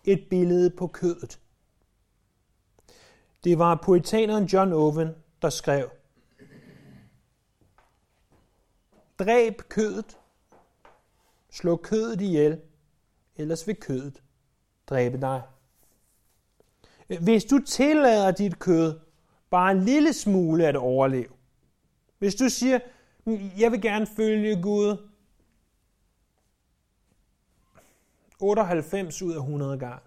et 0.05 0.26
billede 0.31 0.71
på 0.71 0.87
kødet. 0.87 1.41
Det 3.45 3.59
var 3.59 3.81
poetaneren 3.85 4.45
John 4.45 4.73
Owen, 4.73 5.09
der 5.43 5.50
skrev, 5.50 5.91
Dræb 9.19 9.62
kødet, 9.69 10.19
slå 11.50 11.76
kødet 11.76 12.21
ihjel, 12.21 12.61
ellers 13.37 13.67
vil 13.67 13.76
kødet 13.76 14.23
dræbe 14.87 15.21
dig. 15.21 15.43
Hvis 17.21 17.45
du 17.45 17.59
tillader 17.59 18.31
dit 18.31 18.59
kød 18.59 19.00
bare 19.50 19.73
en 19.73 19.83
lille 19.83 20.12
smule 20.12 20.67
at 20.67 20.76
overleve, 20.76 21.29
hvis 22.19 22.35
du 22.35 22.49
siger, 22.49 22.79
jeg 23.59 23.73
vil 23.73 23.83
gerne 23.83 24.06
følge 24.06 24.62
Gud. 24.62 24.97
98 28.40 29.23
ud 29.23 29.33
af 29.33 29.38
100 29.38 29.78
gange, 29.78 30.00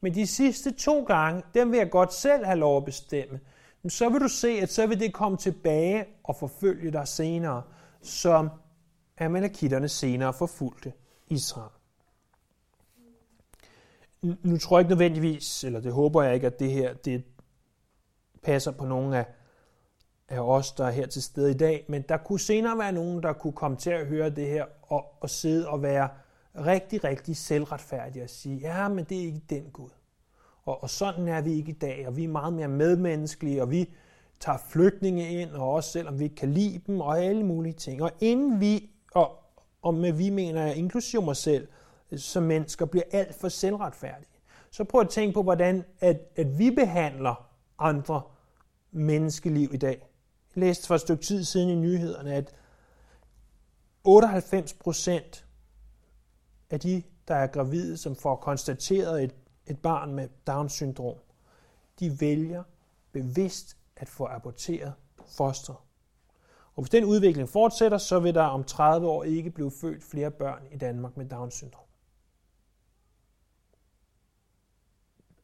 men 0.00 0.14
de 0.14 0.26
sidste 0.26 0.70
to 0.70 1.04
gange, 1.04 1.42
dem 1.54 1.70
vil 1.70 1.78
jeg 1.78 1.90
godt 1.90 2.12
selv 2.12 2.44
have 2.44 2.58
lov 2.58 2.76
at 2.76 2.84
bestemme, 2.84 3.40
så 3.88 4.08
vil 4.08 4.20
du 4.20 4.28
se, 4.28 4.48
at 4.48 4.72
så 4.72 4.86
vil 4.86 5.00
det 5.00 5.12
komme 5.12 5.38
tilbage 5.38 6.06
og 6.24 6.36
forfølge 6.36 6.90
dig 6.90 7.08
senere, 7.08 7.62
som 8.02 8.50
Amalekitterne 9.18 9.88
senere 9.88 10.32
forfulgte 10.32 10.92
Israel. 11.26 11.70
Nu 14.22 14.58
tror 14.58 14.78
jeg 14.78 14.84
ikke 14.84 14.90
nødvendigvis, 14.90 15.64
eller 15.64 15.80
det 15.80 15.92
håber 15.92 16.22
jeg 16.22 16.34
ikke, 16.34 16.46
at 16.46 16.58
det 16.58 16.72
her 16.72 16.94
det 16.94 17.24
passer 18.42 18.70
på 18.70 18.84
nogen 18.84 19.14
af, 19.14 19.26
af 20.30 20.40
os, 20.40 20.72
der 20.72 20.84
er 20.84 20.90
her 20.90 21.06
til 21.06 21.22
stede 21.22 21.50
i 21.50 21.54
dag, 21.54 21.84
men 21.88 22.02
der 22.02 22.16
kunne 22.16 22.40
senere 22.40 22.78
være 22.78 22.92
nogen, 22.92 23.22
der 23.22 23.32
kunne 23.32 23.52
komme 23.52 23.76
til 23.76 23.90
at 23.90 24.06
høre 24.06 24.30
det 24.30 24.46
her 24.46 24.64
og, 24.82 25.04
og 25.20 25.30
sidde 25.30 25.68
og 25.68 25.82
være 25.82 26.08
rigtig, 26.56 27.04
rigtig 27.04 27.36
selvretfærdige 27.36 28.22
og 28.22 28.30
sige, 28.30 28.56
ja, 28.56 28.88
men 28.88 29.04
det 29.04 29.18
er 29.18 29.22
ikke 29.22 29.42
den 29.50 29.64
Gud. 29.72 29.90
Og, 30.64 30.82
og 30.82 30.90
sådan 30.90 31.28
er 31.28 31.40
vi 31.40 31.52
ikke 31.52 31.70
i 31.70 31.74
dag, 31.74 32.06
og 32.06 32.16
vi 32.16 32.24
er 32.24 32.28
meget 32.28 32.52
mere 32.52 32.68
medmenneskelige, 32.68 33.62
og 33.62 33.70
vi 33.70 33.94
tager 34.40 34.58
flygtninge 34.68 35.28
ind, 35.28 35.50
og 35.50 35.72
også 35.72 35.90
selvom 35.90 36.18
vi 36.18 36.24
ikke 36.24 36.36
kan 36.36 36.52
lide 36.52 36.80
dem, 36.86 37.00
og 37.00 37.20
alle 37.20 37.44
mulige 37.44 37.72
ting. 37.72 38.02
Og 38.02 38.10
inden 38.20 38.60
vi, 38.60 38.90
og, 39.14 39.38
og 39.82 39.94
med 39.94 40.12
vi 40.12 40.30
mener 40.30 40.62
jeg 40.62 40.76
inklusive 40.76 41.22
mig 41.22 41.36
selv, 41.36 41.68
som 42.16 42.42
mennesker 42.42 42.86
bliver 42.86 43.04
alt 43.12 43.34
for 43.34 43.48
selvretfærdige. 43.48 44.26
Så 44.70 44.84
prøv 44.84 45.00
at 45.00 45.08
tænke 45.08 45.34
på, 45.34 45.42
hvordan 45.42 45.84
at, 46.00 46.20
at 46.36 46.58
vi 46.58 46.70
behandler 46.70 47.50
andre 47.78 48.22
menneskeliv 48.92 49.70
i 49.72 49.76
dag. 49.76 50.09
Jeg 50.54 50.60
læste 50.60 50.86
for 50.86 50.94
et 50.94 51.00
stykke 51.00 51.22
tid 51.22 51.44
siden 51.44 51.68
i 51.68 51.74
nyhederne, 51.74 52.34
at 52.34 52.54
98 54.04 54.72
procent 54.72 55.46
af 56.70 56.80
de, 56.80 57.02
der 57.28 57.34
er 57.34 57.46
gravide, 57.46 57.96
som 57.96 58.16
får 58.16 58.36
konstateret 58.36 59.24
et, 59.24 59.34
et 59.66 59.78
barn 59.78 60.14
med 60.14 60.28
Down-syndrom, 60.46 61.16
de 62.00 62.20
vælger 62.20 62.62
bevidst 63.12 63.76
at 63.96 64.08
få 64.08 64.26
aborteret 64.26 64.92
fosteret. 65.26 65.78
Og 66.74 66.82
hvis 66.82 66.90
den 66.90 67.04
udvikling 67.04 67.48
fortsætter, 67.48 67.98
så 67.98 68.20
vil 68.20 68.34
der 68.34 68.42
om 68.42 68.64
30 68.64 69.08
år 69.08 69.24
ikke 69.24 69.50
blive 69.50 69.70
født 69.70 70.04
flere 70.04 70.30
børn 70.30 70.62
i 70.72 70.76
Danmark 70.76 71.16
med 71.16 71.26
Down-syndrom. 71.26 71.86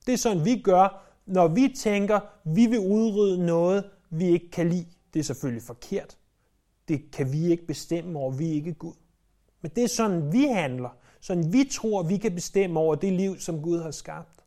Det 0.06 0.12
er 0.12 0.18
sådan, 0.18 0.44
vi 0.44 0.60
gør, 0.60 1.02
når 1.26 1.48
vi 1.48 1.74
tænker, 1.76 2.20
vi 2.44 2.66
vil 2.66 2.78
udrydde 2.78 3.46
noget, 3.46 3.90
vi 4.10 4.24
ikke 4.24 4.50
kan 4.50 4.68
lide. 4.68 4.95
Det 5.16 5.22
er 5.22 5.24
selvfølgelig 5.24 5.62
forkert. 5.62 6.18
Det 6.88 7.10
kan 7.10 7.32
vi 7.32 7.46
ikke 7.46 7.66
bestemme 7.66 8.18
over, 8.18 8.30
vi 8.30 8.48
er 8.48 8.52
ikke 8.52 8.74
Gud. 8.74 8.94
Men 9.60 9.70
det 9.76 9.84
er 9.84 9.88
sådan, 9.88 10.32
vi 10.32 10.44
handler. 10.44 10.96
Sådan 11.20 11.52
vi 11.52 11.68
tror, 11.72 12.02
vi 12.02 12.16
kan 12.16 12.34
bestemme 12.34 12.80
over 12.80 12.94
det 12.94 13.12
liv, 13.12 13.38
som 13.38 13.62
Gud 13.62 13.82
har 13.82 13.90
skabt. 13.90 14.44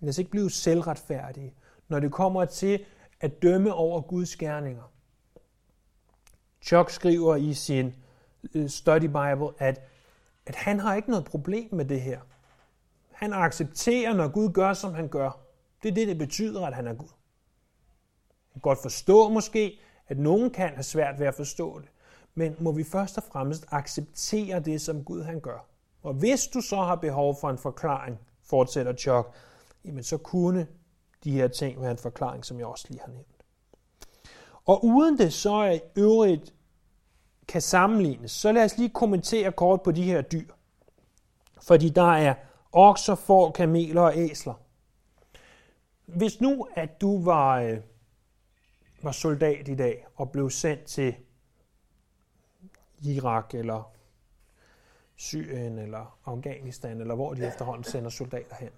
Lad 0.00 0.08
os 0.08 0.18
ikke 0.18 0.30
blive 0.30 0.50
selvretfærdige, 0.50 1.54
når 1.88 2.00
det 2.00 2.12
kommer 2.12 2.44
til 2.44 2.84
at 3.20 3.42
dømme 3.42 3.74
over 3.74 4.00
Guds 4.00 4.36
gerninger. 4.36 4.92
Chuck 6.62 6.90
skriver 6.90 7.36
i 7.36 7.54
sin 7.54 7.94
øh, 8.54 8.68
study 8.68 9.06
Bible, 9.06 9.48
at, 9.58 9.80
at 10.46 10.54
han 10.54 10.80
har 10.80 10.94
ikke 10.94 11.10
noget 11.10 11.24
problem 11.24 11.74
med 11.74 11.84
det 11.84 12.00
her. 12.00 12.20
Han 13.10 13.32
accepterer, 13.32 14.14
når 14.14 14.28
Gud 14.28 14.52
gør, 14.52 14.72
som 14.72 14.94
han 14.94 15.08
gør. 15.08 15.41
Det 15.82 15.88
er 15.88 15.94
det, 15.94 16.08
det 16.08 16.18
betyder, 16.18 16.66
at 16.66 16.74
han 16.74 16.86
er 16.86 16.94
Gud. 16.94 17.08
Man 17.08 18.52
kan 18.52 18.60
godt 18.60 18.82
forstå 18.82 19.28
måske, 19.28 19.78
at 20.08 20.18
nogen 20.18 20.50
kan 20.50 20.68
have 20.68 20.82
svært 20.82 21.18
ved 21.18 21.26
at 21.26 21.34
forstå 21.34 21.78
det. 21.78 21.88
Men 22.34 22.56
må 22.60 22.72
vi 22.72 22.84
først 22.84 23.18
og 23.18 23.24
fremmest 23.32 23.64
acceptere 23.70 24.60
det, 24.60 24.80
som 24.80 25.04
Gud 25.04 25.22
han 25.22 25.40
gør. 25.40 25.66
Og 26.02 26.14
hvis 26.14 26.46
du 26.46 26.60
så 26.60 26.76
har 26.76 26.94
behov 26.94 27.36
for 27.40 27.50
en 27.50 27.58
forklaring, 27.58 28.18
fortsætter 28.42 28.96
Chuck, 28.96 29.34
jamen 29.84 30.04
så 30.04 30.18
kunne 30.18 30.66
de 31.24 31.32
her 31.32 31.48
ting 31.48 31.80
være 31.80 31.90
en 31.90 31.98
forklaring, 31.98 32.44
som 32.44 32.58
jeg 32.58 32.66
også 32.66 32.86
lige 32.88 33.00
har 33.00 33.12
nævnt. 33.12 33.44
Og 34.64 34.84
uden 34.84 35.18
det 35.18 35.32
så 35.32 35.54
er 35.54 35.78
øvrigt 35.96 36.54
kan 37.48 37.62
sammenlignes, 37.62 38.30
så 38.30 38.52
lad 38.52 38.64
os 38.64 38.78
lige 38.78 38.88
kommentere 38.88 39.52
kort 39.52 39.82
på 39.82 39.90
de 39.92 40.02
her 40.02 40.22
dyr. 40.22 40.48
Fordi 41.62 41.88
der 41.88 42.12
er 42.12 42.34
okser, 42.72 43.14
får, 43.14 43.50
kameler 43.50 44.02
og 44.02 44.12
æsler. 44.16 44.54
Hvis 46.06 46.40
nu, 46.40 46.68
at 46.74 47.00
du 47.00 47.24
var, 47.24 47.60
øh, 47.60 47.78
var 49.02 49.12
soldat 49.12 49.68
i 49.68 49.74
dag 49.74 50.06
og 50.16 50.30
blev 50.30 50.50
sendt 50.50 50.84
til 50.84 51.14
Irak 53.02 53.54
eller 53.54 53.92
Syrien 55.16 55.78
eller 55.78 56.18
Afghanistan, 56.24 57.00
eller 57.00 57.14
hvor 57.14 57.34
de 57.34 57.46
efterhånden 57.46 57.84
sender 57.84 58.10
soldater 58.10 58.56
hen. 58.56 58.70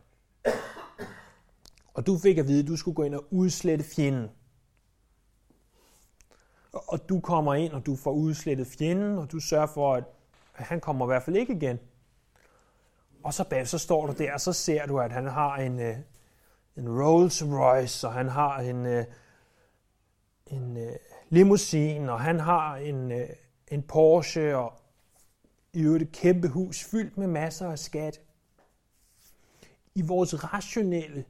Og 1.95 2.07
du 2.07 2.19
fik 2.19 2.39
at 2.39 2.49
vide, 2.49 2.61
at 2.61 2.67
du 2.67 2.77
skulle 2.77 2.95
gå 2.95 3.03
ind 3.03 3.15
og 3.15 3.25
udslette 3.31 3.85
fjenden. 3.85 4.31
Og 6.73 7.09
du 7.09 7.21
kommer 7.21 7.55
ind, 7.55 7.73
og 7.73 7.87
du 7.87 7.97
får 7.97 8.13
udslettet 8.13 8.67
fjenden, 8.67 9.19
og 9.19 9.33
du 9.33 9.41
sørger 9.41 9.67
for, 9.67 9.95
at 9.95 10.05
han 10.55 10.81
kommer 10.81 11.07
i 11.07 11.09
hvert 11.09 11.23
fald 11.23 11.37
ikke 11.37 11.53
igen. 11.53 11.79
Og 13.23 13.35
så 13.35 13.45
bag, 13.45 13.69
så 13.69 13.79
står 13.79 14.07
du 14.07 14.13
der, 14.13 14.33
og 14.33 14.41
så 14.41 14.53
ser 14.53 14.87
du, 14.87 15.01
at 15.01 15.13
han 15.13 15.27
har 15.27 15.57
en, 15.57 15.81
øh, 15.81 15.97
en 16.77 17.03
Rolls 17.03 17.45
Royce, 17.45 18.07
og 18.07 18.13
han 18.13 18.29
har 18.29 18.59
en, 18.59 18.87
øh, 18.87 19.05
en 20.47 20.77
øh, 20.77 20.97
limousine, 21.29 22.13
og 22.13 22.21
han 22.21 22.41
har 22.41 22.77
en, 22.77 23.13
øh, 23.13 23.29
en 23.71 23.83
Porsche, 23.83 24.57
og 24.57 24.73
i 25.73 25.83
øvrigt 25.83 26.03
et 26.03 26.13
kæmpe 26.13 26.49
hus 26.49 26.85
fyldt 26.85 27.19
med 27.19 27.27
masser 27.27 27.71
af 27.71 27.79
skat. 27.79 28.21
I 29.95 30.03
vores 30.03 30.55
rationelle 30.55 31.25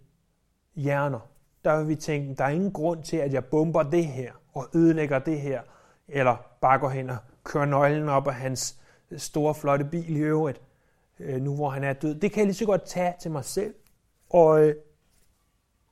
hjerner, 0.74 1.30
der 1.64 1.78
vil 1.78 1.88
vi 1.88 1.94
tænke, 1.94 2.34
der 2.34 2.44
er 2.44 2.48
ingen 2.48 2.72
grund 2.72 3.02
til, 3.02 3.16
at 3.16 3.32
jeg 3.32 3.44
bomber 3.44 3.82
det 3.82 4.06
her 4.06 4.32
og 4.52 4.68
ødelægger 4.74 5.18
det 5.18 5.40
her, 5.40 5.62
eller 6.08 6.36
bare 6.60 6.78
går 6.78 6.88
hen 6.88 7.10
og 7.10 7.16
kører 7.44 7.64
nøglen 7.64 8.08
op 8.08 8.26
af 8.26 8.34
hans 8.34 8.76
øh, 9.10 9.18
store, 9.18 9.54
flotte 9.54 9.84
bil 9.84 10.16
i 10.16 10.20
øvrigt, 10.20 10.60
øh, 11.18 11.42
nu 11.42 11.54
hvor 11.54 11.68
han 11.68 11.84
er 11.84 11.92
død. 11.92 12.14
Det 12.14 12.32
kan 12.32 12.38
jeg 12.38 12.46
lige 12.46 12.54
så 12.54 12.66
godt 12.66 12.84
tage 12.86 13.14
til 13.20 13.30
mig 13.30 13.44
selv 13.44 13.74
og, 14.30 14.64
øh, 14.64 14.74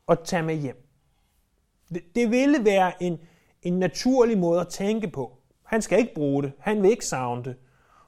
og 0.07 0.25
tage 0.25 0.43
med 0.43 0.55
hjem. 0.55 0.89
Det, 1.89 2.03
det 2.15 2.31
ville 2.31 2.65
være 2.65 3.03
en, 3.03 3.19
en 3.63 3.79
naturlig 3.79 4.39
måde 4.39 4.61
at 4.61 4.69
tænke 4.69 5.09
på. 5.09 5.39
Han 5.63 5.83
skal 5.83 5.99
ikke 5.99 6.15
bruge 6.15 6.43
det. 6.43 6.53
Han 6.59 6.83
vil 6.83 6.91
ikke 6.91 7.07
savne 7.07 7.45
det. 7.45 7.57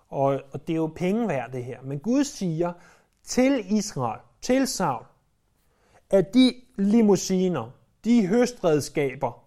Og, 0.08 0.40
og 0.52 0.66
det 0.66 0.72
er 0.72 0.76
jo 0.76 0.92
penge 0.96 1.28
værd, 1.28 1.52
det 1.52 1.64
her. 1.64 1.82
Men 1.82 1.98
Gud 1.98 2.24
siger 2.24 2.72
til 3.24 3.76
Israel, 3.76 4.20
til 4.42 4.66
Saul, 4.66 5.04
at 6.10 6.34
de 6.34 6.54
limousiner, 6.76 7.70
de 8.04 8.26
høstredskaber, 8.26 9.44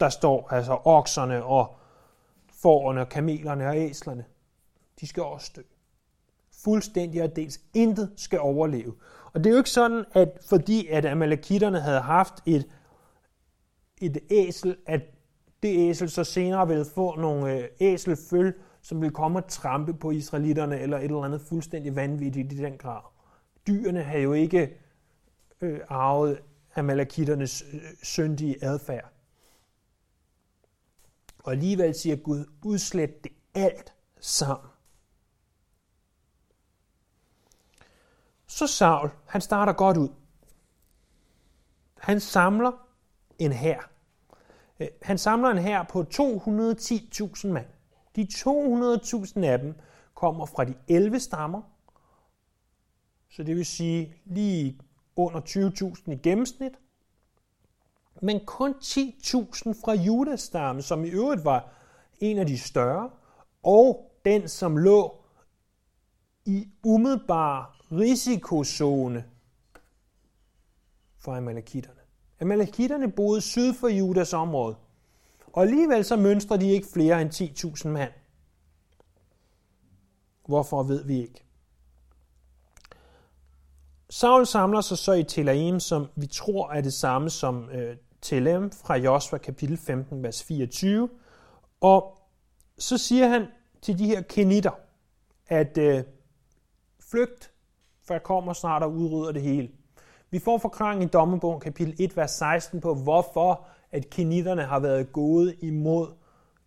der 0.00 0.08
står, 0.08 0.48
altså 0.52 0.78
okserne 0.84 1.44
og 1.44 1.76
forerne, 2.48 3.06
kamelerne 3.06 3.68
og 3.68 3.76
æslerne, 3.76 4.24
de 5.00 5.06
skal 5.06 5.22
også 5.22 5.52
dø. 5.56 5.62
Fuldstændig 6.64 7.22
og 7.22 7.36
dels 7.36 7.60
intet 7.74 8.12
skal 8.16 8.40
overleve. 8.40 8.94
Og 9.32 9.44
det 9.44 9.46
er 9.46 9.50
jo 9.50 9.58
ikke 9.58 9.70
sådan, 9.70 10.04
at 10.12 10.38
fordi 10.48 10.86
at 10.86 11.04
amalekitterne 11.04 11.80
havde 11.80 12.00
haft 12.00 12.34
et, 12.46 12.68
et 14.00 14.18
æsel, 14.30 14.76
at 14.86 15.00
det 15.62 15.90
æsel 15.90 16.10
så 16.10 16.24
senere 16.24 16.68
ville 16.68 16.84
få 16.94 17.16
nogle 17.16 17.58
øh, 17.58 17.68
æselføl, 17.80 18.54
som 18.82 19.00
ville 19.00 19.14
komme 19.14 19.38
og 19.38 19.48
trampe 19.48 19.94
på 19.94 20.10
israelitterne, 20.10 20.80
eller 20.80 20.98
et 20.98 21.04
eller 21.04 21.24
andet 21.24 21.40
fuldstændig 21.40 21.96
vanvittigt 21.96 22.52
i 22.52 22.56
den 22.56 22.78
grad. 22.78 23.02
Dyrene 23.66 24.02
havde 24.02 24.22
jo 24.22 24.32
ikke 24.32 24.78
øh, 25.60 25.80
arvet 25.88 26.38
amalekitternes 26.74 27.64
øh, 27.72 27.80
syndige 28.02 28.64
adfærd. 28.64 29.12
Og 31.38 31.52
alligevel 31.52 31.94
siger 31.94 32.16
Gud, 32.16 32.44
udslet 32.64 33.24
det 33.24 33.32
alt 33.54 33.94
sammen. 34.20 34.71
Så 38.52 38.66
Saul, 38.66 39.10
han 39.26 39.40
starter 39.40 39.72
godt 39.72 39.96
ud. 39.96 40.08
han 41.98 42.20
samler 42.20 42.72
en 43.38 43.52
hær. 43.52 43.90
Øh, 44.80 44.88
han 45.02 45.18
samler 45.18 45.48
en 45.48 45.58
hær 45.58 45.82
på 45.82 46.04
210.000 46.14 47.48
mand. 47.48 47.66
De 48.16 48.26
200.000 48.30 49.44
af 49.44 49.58
dem 49.58 49.74
kommer 50.14 50.46
fra 50.46 50.64
de 50.64 50.74
11 50.88 51.20
stammer, 51.20 51.62
så 53.30 53.42
det 53.42 53.56
vil 53.56 53.66
sige 53.66 54.14
lige 54.24 54.80
under 55.16 55.40
20.000 55.40 56.12
i 56.12 56.16
gennemsnit, 56.16 56.72
men 58.22 58.46
kun 58.46 58.74
10.000 58.82 59.84
fra 59.84 59.92
Judas 59.92 60.40
stamme, 60.40 60.82
som 60.82 61.04
i 61.04 61.08
øvrigt 61.08 61.44
var 61.44 61.68
en 62.20 62.38
af 62.38 62.46
de 62.46 62.58
større, 62.58 63.10
og 63.62 64.12
den, 64.24 64.48
som 64.48 64.76
lå 64.76 65.24
i 66.44 66.68
umiddelbar 66.84 67.81
risikozone 67.92 69.24
for 71.18 71.34
amalekitterne. 71.34 72.00
Amalekitterne 72.40 73.12
boede 73.12 73.40
syd 73.40 73.74
for 73.74 73.88
Judas 73.88 74.32
område, 74.32 74.76
og 75.46 75.62
alligevel 75.62 76.04
så 76.04 76.16
mønstrer 76.16 76.56
de 76.56 76.70
ikke 76.70 76.86
flere 76.92 77.22
end 77.22 77.30
10.000 77.30 77.88
mand. 77.88 78.12
Hvorfor 80.46 80.82
ved 80.82 81.04
vi 81.04 81.22
ikke. 81.22 81.44
Saul 84.10 84.46
samler 84.46 84.80
sig 84.80 84.98
så 84.98 85.12
i 85.12 85.24
Telaim, 85.24 85.80
som 85.80 86.06
vi 86.16 86.26
tror 86.26 86.70
er 86.70 86.80
det 86.80 86.92
samme 86.92 87.30
som 87.30 87.70
øh, 87.70 87.96
Telem 88.22 88.70
fra 88.70 88.96
Josva 88.96 89.38
kapitel 89.38 89.76
15, 89.76 90.22
vers 90.22 90.42
24. 90.42 91.08
Og 91.80 92.18
så 92.78 92.98
siger 92.98 93.28
han 93.28 93.46
til 93.82 93.98
de 93.98 94.06
her 94.06 94.20
kenitter, 94.20 94.70
at 95.46 95.78
øh, 95.78 96.04
flygt, 97.10 97.51
for 98.04 98.14
jeg 98.14 98.22
kommer 98.22 98.52
snart 98.52 98.82
og 98.82 98.92
udrydder 98.92 99.32
det 99.32 99.42
hele. 99.42 99.70
Vi 100.30 100.38
får 100.38 100.58
forklaring 100.58 101.02
i 101.02 101.06
Dommebogen 101.06 101.60
kapitel 101.60 101.94
1, 101.98 102.16
vers 102.16 102.30
16 102.30 102.80
på, 102.80 102.94
hvorfor 102.94 103.66
at 103.90 104.10
kenitterne 104.10 104.62
har 104.62 104.78
været 104.78 105.12
gået 105.12 105.56
imod 105.60 106.14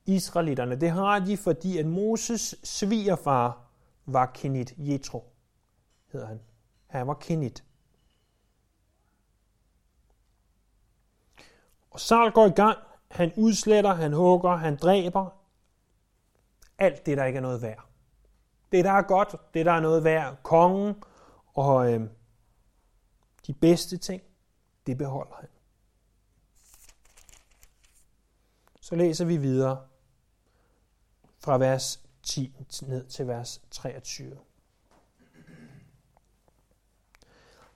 israelitterne. 0.05 0.75
Det 0.75 0.89
har 0.89 1.19
de, 1.19 1.37
fordi 1.37 1.77
at 1.77 1.85
Moses 1.85 2.55
svigerfar 2.63 3.61
var 4.05 4.25
kenit. 4.25 4.73
Jetro 4.77 5.23
hedder 6.11 6.27
han. 6.27 6.39
Han 6.87 7.07
var 7.07 7.13
kenit. 7.13 7.63
Og 11.91 11.99
Saul 11.99 12.31
går 12.31 12.45
i 12.45 12.49
gang. 12.49 12.77
Han 13.11 13.31
udsletter, 13.37 13.93
han 13.93 14.13
hugger, 14.13 14.55
han 14.55 14.75
dræber. 14.75 15.29
Alt 16.77 17.05
det, 17.05 17.17
der 17.17 17.25
ikke 17.25 17.37
er 17.37 17.41
noget 17.41 17.61
værd. 17.61 17.85
Det, 18.71 18.85
der 18.85 18.91
er 18.91 19.01
godt, 19.01 19.35
det, 19.53 19.65
der 19.65 19.71
er 19.71 19.79
noget 19.79 20.03
værd. 20.03 20.37
Kongen 20.43 20.95
og 21.55 21.93
øh, 21.93 22.09
de 23.47 23.53
bedste 23.53 23.97
ting, 23.97 24.21
det 24.88 24.97
beholder 24.97 25.35
han. 25.35 25.50
Så 28.81 28.95
læser 28.95 29.25
vi 29.25 29.38
videre 29.38 29.81
fra 31.39 31.57
vers 31.57 32.00
10 32.24 32.55
ned 32.81 33.05
til 33.05 33.27
vers 33.27 33.62
23. 33.71 34.38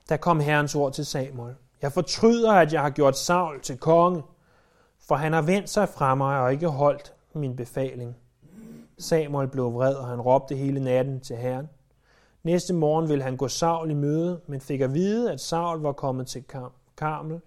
Der 0.08 0.16
kom 0.16 0.40
Herrens 0.40 0.74
ord 0.74 0.92
til 0.92 1.06
Samuel. 1.06 1.54
Jeg 1.82 1.92
fortryder, 1.92 2.52
at 2.52 2.72
jeg 2.72 2.82
har 2.82 2.90
gjort 2.90 3.18
Saul 3.18 3.60
til 3.60 3.78
konge, 3.78 4.22
for 4.98 5.14
han 5.14 5.32
har 5.32 5.42
vendt 5.42 5.70
sig 5.70 5.88
fra 5.88 6.14
mig 6.14 6.40
og 6.40 6.52
ikke 6.52 6.68
holdt 6.68 7.14
min 7.32 7.56
befaling. 7.56 8.16
Samuel 8.98 9.48
blev 9.48 9.74
vred, 9.74 9.94
og 9.94 10.06
han 10.06 10.20
råbte 10.20 10.56
hele 10.56 10.80
natten 10.80 11.20
til 11.20 11.36
Herren. 11.36 11.68
Næste 12.42 12.74
morgen 12.74 13.08
ville 13.08 13.24
han 13.24 13.36
gå 13.36 13.48
Saul 13.48 13.90
i 13.90 13.94
møde, 13.94 14.40
men 14.46 14.60
fik 14.60 14.80
at 14.80 14.94
vide, 14.94 15.32
at 15.32 15.40
Saul 15.40 15.80
var 15.80 15.92
kommet 15.92 16.26
til 16.26 16.44
Karmel 16.96 17.40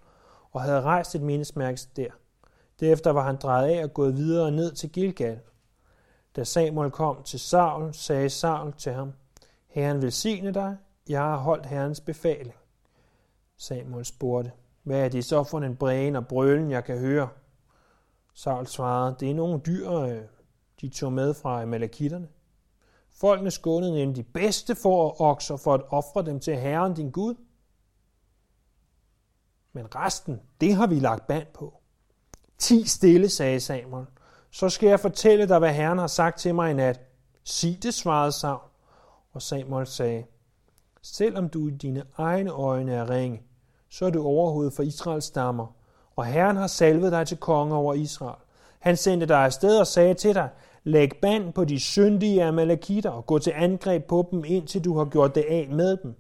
og 0.52 0.62
havde 0.62 0.82
rejst 0.82 1.16
et 1.16 1.22
mindesmærke 1.22 1.82
der. 1.96 2.10
Derefter 2.80 3.12
var 3.12 3.24
han 3.24 3.36
drejet 3.36 3.70
af 3.70 3.84
og 3.84 3.94
gået 3.94 4.18
videre 4.18 4.52
ned 4.52 4.72
til 4.72 4.92
Gilgal. 4.92 5.40
Da 6.36 6.44
Samuel 6.44 6.92
kom 6.92 7.24
til 7.24 7.40
Saul, 7.40 7.94
sagde 7.94 8.30
Saul 8.30 8.74
til 8.74 8.92
ham, 8.92 9.14
Herren 9.68 10.02
velsigne 10.02 10.52
dig, 10.52 10.78
jeg 11.10 11.22
har 11.22 11.38
holdt 11.38 11.66
Herrens 11.66 12.00
befaling. 12.00 12.56
Samuel 13.58 14.06
spurgte, 14.06 14.52
hvad 14.84 15.06
er 15.06 15.10
det 15.10 15.26
så 15.26 15.44
for 15.44 15.60
en 15.60 15.76
bræn 15.76 16.16
og 16.16 16.28
brølen, 16.28 16.72
jeg 16.72 16.84
kan 16.84 17.00
høre? 17.00 17.30
Saul 18.34 18.68
svarede, 18.68 19.16
det 19.20 19.30
er 19.30 19.36
nogle 19.36 19.60
dyr, 19.60 19.92
øh, 19.92 20.22
de 20.82 20.90
tog 20.90 21.14
med 21.14 21.34
fra 21.34 21.66
malakitterne. 21.66 22.28
Folkene 23.16 23.52
skånede 23.52 23.92
nemlig 23.92 24.16
de 24.16 24.24
bedste 24.24 24.76
for 24.76 25.22
okser 25.22 25.58
for 25.58 25.74
at 25.74 25.82
ofre 25.90 26.26
dem 26.26 26.40
til 26.40 26.58
Herren 26.58 26.94
din 26.94 27.12
Gud. 27.12 27.36
Men 29.74 29.96
resten, 29.96 30.42
det 30.62 30.76
har 30.76 30.88
vi 30.88 31.00
lagt 31.00 31.28
band 31.28 31.48
på. 31.54 31.74
Ti 32.58 32.88
stille, 32.88 33.30
sagde 33.30 33.60
Samuel. 33.60 34.06
Så 34.52 34.70
skal 34.70 34.90
jeg 34.90 35.00
fortælle 35.00 35.48
dig, 35.48 35.60
hvad 35.60 35.74
Herren 35.74 35.98
har 35.98 36.08
sagt 36.08 36.40
til 36.40 36.56
mig 36.56 36.72
i 36.72 36.74
nat. 36.74 37.00
Sig 37.44 37.84
det, 37.84 37.94
svarede 37.94 38.32
Saul. 38.32 38.62
Og 39.34 39.42
Samuel 39.42 39.88
sagde, 39.88 40.24
Selvom 41.02 41.50
du 41.50 41.68
i 41.68 41.72
dine 41.72 42.04
egne 42.18 42.52
øjne 42.52 42.94
er 42.94 43.10
ringe, 43.10 43.42
så 43.90 44.06
er 44.06 44.10
du 44.10 44.24
overhovedet 44.24 44.74
for 44.74 44.84
Israels 44.84 45.26
stammer, 45.26 45.68
og 46.16 46.26
Herren 46.26 46.58
har 46.58 46.68
salvet 46.68 47.12
dig 47.12 47.28
til 47.28 47.38
konge 47.38 47.76
over 47.76 47.94
Israel. 47.94 48.40
Han 48.80 48.98
sendte 48.98 49.26
dig 49.26 49.38
afsted 49.38 49.80
og 49.80 49.88
sagde 49.88 50.14
til 50.14 50.36
dig, 50.36 50.50
læg 50.84 51.12
band 51.22 51.54
på 51.54 51.66
de 51.66 51.80
syndige 51.80 52.44
amalekitter 52.44 53.10
og 53.10 53.26
gå 53.26 53.40
til 53.40 53.54
angreb 53.56 54.06
på 54.06 54.28
dem, 54.32 54.44
indtil 54.48 54.84
du 54.84 54.98
har 54.98 55.06
gjort 55.06 55.36
det 55.36 55.46
af 55.50 55.68
med 55.72 55.98
dem. 55.98 56.16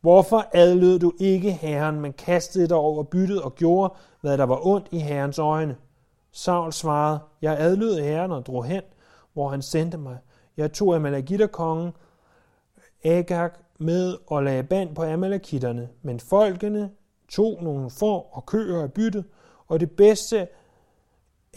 Hvorfor 0.00 0.46
adlød 0.52 0.98
du 0.98 1.12
ikke 1.20 1.52
Herren, 1.52 2.00
men 2.00 2.12
kastede 2.12 2.68
dig 2.68 2.76
over 2.76 3.02
byttet 3.02 3.42
og 3.42 3.54
gjorde, 3.54 3.94
hvad 4.20 4.38
der 4.38 4.44
var 4.44 4.66
ondt 4.66 4.86
i 4.90 4.98
Herrens 4.98 5.38
øjne? 5.38 5.76
Saul 6.32 6.72
svarede, 6.72 7.18
jeg 7.42 7.56
adlød 7.58 8.00
Herren 8.00 8.32
og 8.32 8.46
drog 8.46 8.64
hen, 8.64 8.82
hvor 9.32 9.48
han 9.48 9.62
sendte 9.62 9.98
mig. 9.98 10.18
Jeg 10.56 10.72
tog 10.72 10.94
Amalekitterkongen 10.94 11.92
Agag 13.04 13.50
med 13.78 14.16
og 14.26 14.42
lagde 14.42 14.62
band 14.62 14.94
på 14.94 15.02
Amalekitterne, 15.02 15.88
men 16.02 16.20
folkene 16.20 16.90
tog 17.28 17.62
nogle 17.62 17.90
får 17.90 18.30
og 18.32 18.46
køer 18.46 18.82
af 18.82 18.92
byttet, 18.92 19.24
og 19.68 19.80
det 19.80 19.90
bedste 19.90 20.48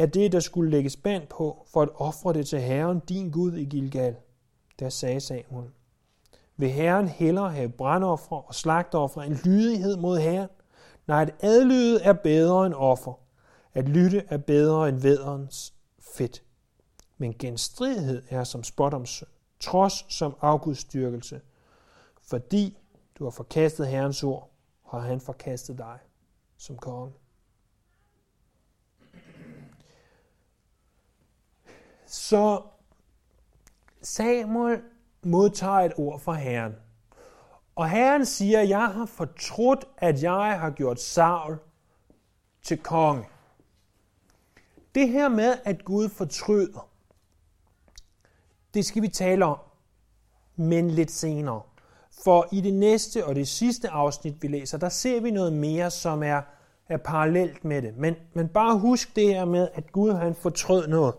af 0.01 0.11
det, 0.11 0.31
der 0.31 0.39
skulle 0.39 0.71
lægges 0.71 0.97
band 0.97 1.27
på, 1.27 1.65
for 1.73 1.81
at 1.81 1.89
ofre 1.95 2.33
det 2.33 2.47
til 2.47 2.61
Herren, 2.61 2.99
din 2.99 3.31
Gud 3.31 3.53
i 3.53 3.65
Gilgal. 3.65 4.15
Der 4.79 4.89
sagde 4.89 5.19
Samuel, 5.19 5.69
vil 6.57 6.69
Herren 6.69 7.07
hellere 7.07 7.51
have 7.51 7.69
brandoffer 7.69 8.35
og 8.35 8.55
slagtoffer 8.55 9.21
en 9.21 9.39
lydighed 9.45 9.97
mod 9.97 10.19
Herren? 10.19 10.49
Nej, 11.07 11.21
at 11.21 11.33
adlyde 11.39 12.01
er 12.01 12.13
bedre 12.13 12.65
end 12.65 12.73
offer. 12.73 13.19
At 13.73 13.89
lytte 13.89 14.23
er 14.27 14.37
bedre 14.37 14.89
end 14.89 14.97
væderens 14.97 15.73
fedt. 16.15 16.43
Men 17.17 17.35
genstridighed 17.39 18.23
er 18.29 18.43
som 18.43 18.63
spotoms, 18.63 19.23
trods 19.59 20.13
som 20.13 20.35
afgudstyrkelse. 20.41 21.41
Fordi 22.21 22.77
du 23.19 23.23
har 23.23 23.31
forkastet 23.31 23.87
Herrens 23.87 24.23
ord, 24.23 24.51
har 24.87 24.99
han 24.99 25.19
forkastet 25.19 25.77
dig 25.77 25.97
som 26.57 26.77
konge. 26.77 27.13
Så 32.11 32.61
Samuel 34.01 34.81
modtager 35.23 35.79
et 35.79 35.93
ord 35.97 36.19
fra 36.19 36.33
Herren. 36.33 36.75
Og 37.75 37.89
Herren 37.89 38.25
siger, 38.25 38.61
jeg 38.61 38.87
har 38.87 39.05
fortrudt, 39.05 39.85
at 39.97 40.23
jeg 40.23 40.59
har 40.59 40.69
gjort 40.69 41.01
Saul 41.01 41.57
til 42.63 42.77
konge. 42.77 43.23
Det 44.95 45.09
her 45.09 45.29
med, 45.29 45.57
at 45.65 45.85
Gud 45.85 46.09
fortryder, 46.09 46.89
det 48.73 48.85
skal 48.85 49.01
vi 49.01 49.07
tale 49.07 49.45
om, 49.45 49.57
men 50.55 50.91
lidt 50.91 51.11
senere. 51.11 51.61
For 52.23 52.47
i 52.51 52.61
det 52.61 52.73
næste 52.73 53.25
og 53.25 53.35
det 53.35 53.47
sidste 53.47 53.89
afsnit, 53.89 54.41
vi 54.41 54.47
læser, 54.47 54.77
der 54.77 54.89
ser 54.89 55.21
vi 55.21 55.31
noget 55.31 55.53
mere, 55.53 55.91
som 55.91 56.23
er, 56.23 56.41
er 56.89 56.97
parallelt 56.97 57.65
med 57.65 57.81
det. 57.81 57.97
Men, 57.97 58.15
men 58.33 58.47
bare 58.47 58.79
husk 58.79 59.15
det 59.15 59.27
her 59.27 59.45
med, 59.45 59.67
at 59.73 59.91
Gud 59.91 60.11
han 60.11 60.35
fortrød 60.35 60.87
noget. 60.87 61.13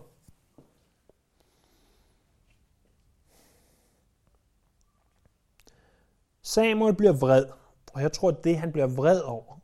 Samuel 6.43 6.95
bliver 6.95 7.13
vred, 7.13 7.47
og 7.93 8.03
jeg 8.03 8.13
tror, 8.13 8.29
at 8.29 8.45
det, 8.45 8.59
han 8.59 8.73
bliver 8.73 8.87
vred 8.87 9.21
over, 9.21 9.61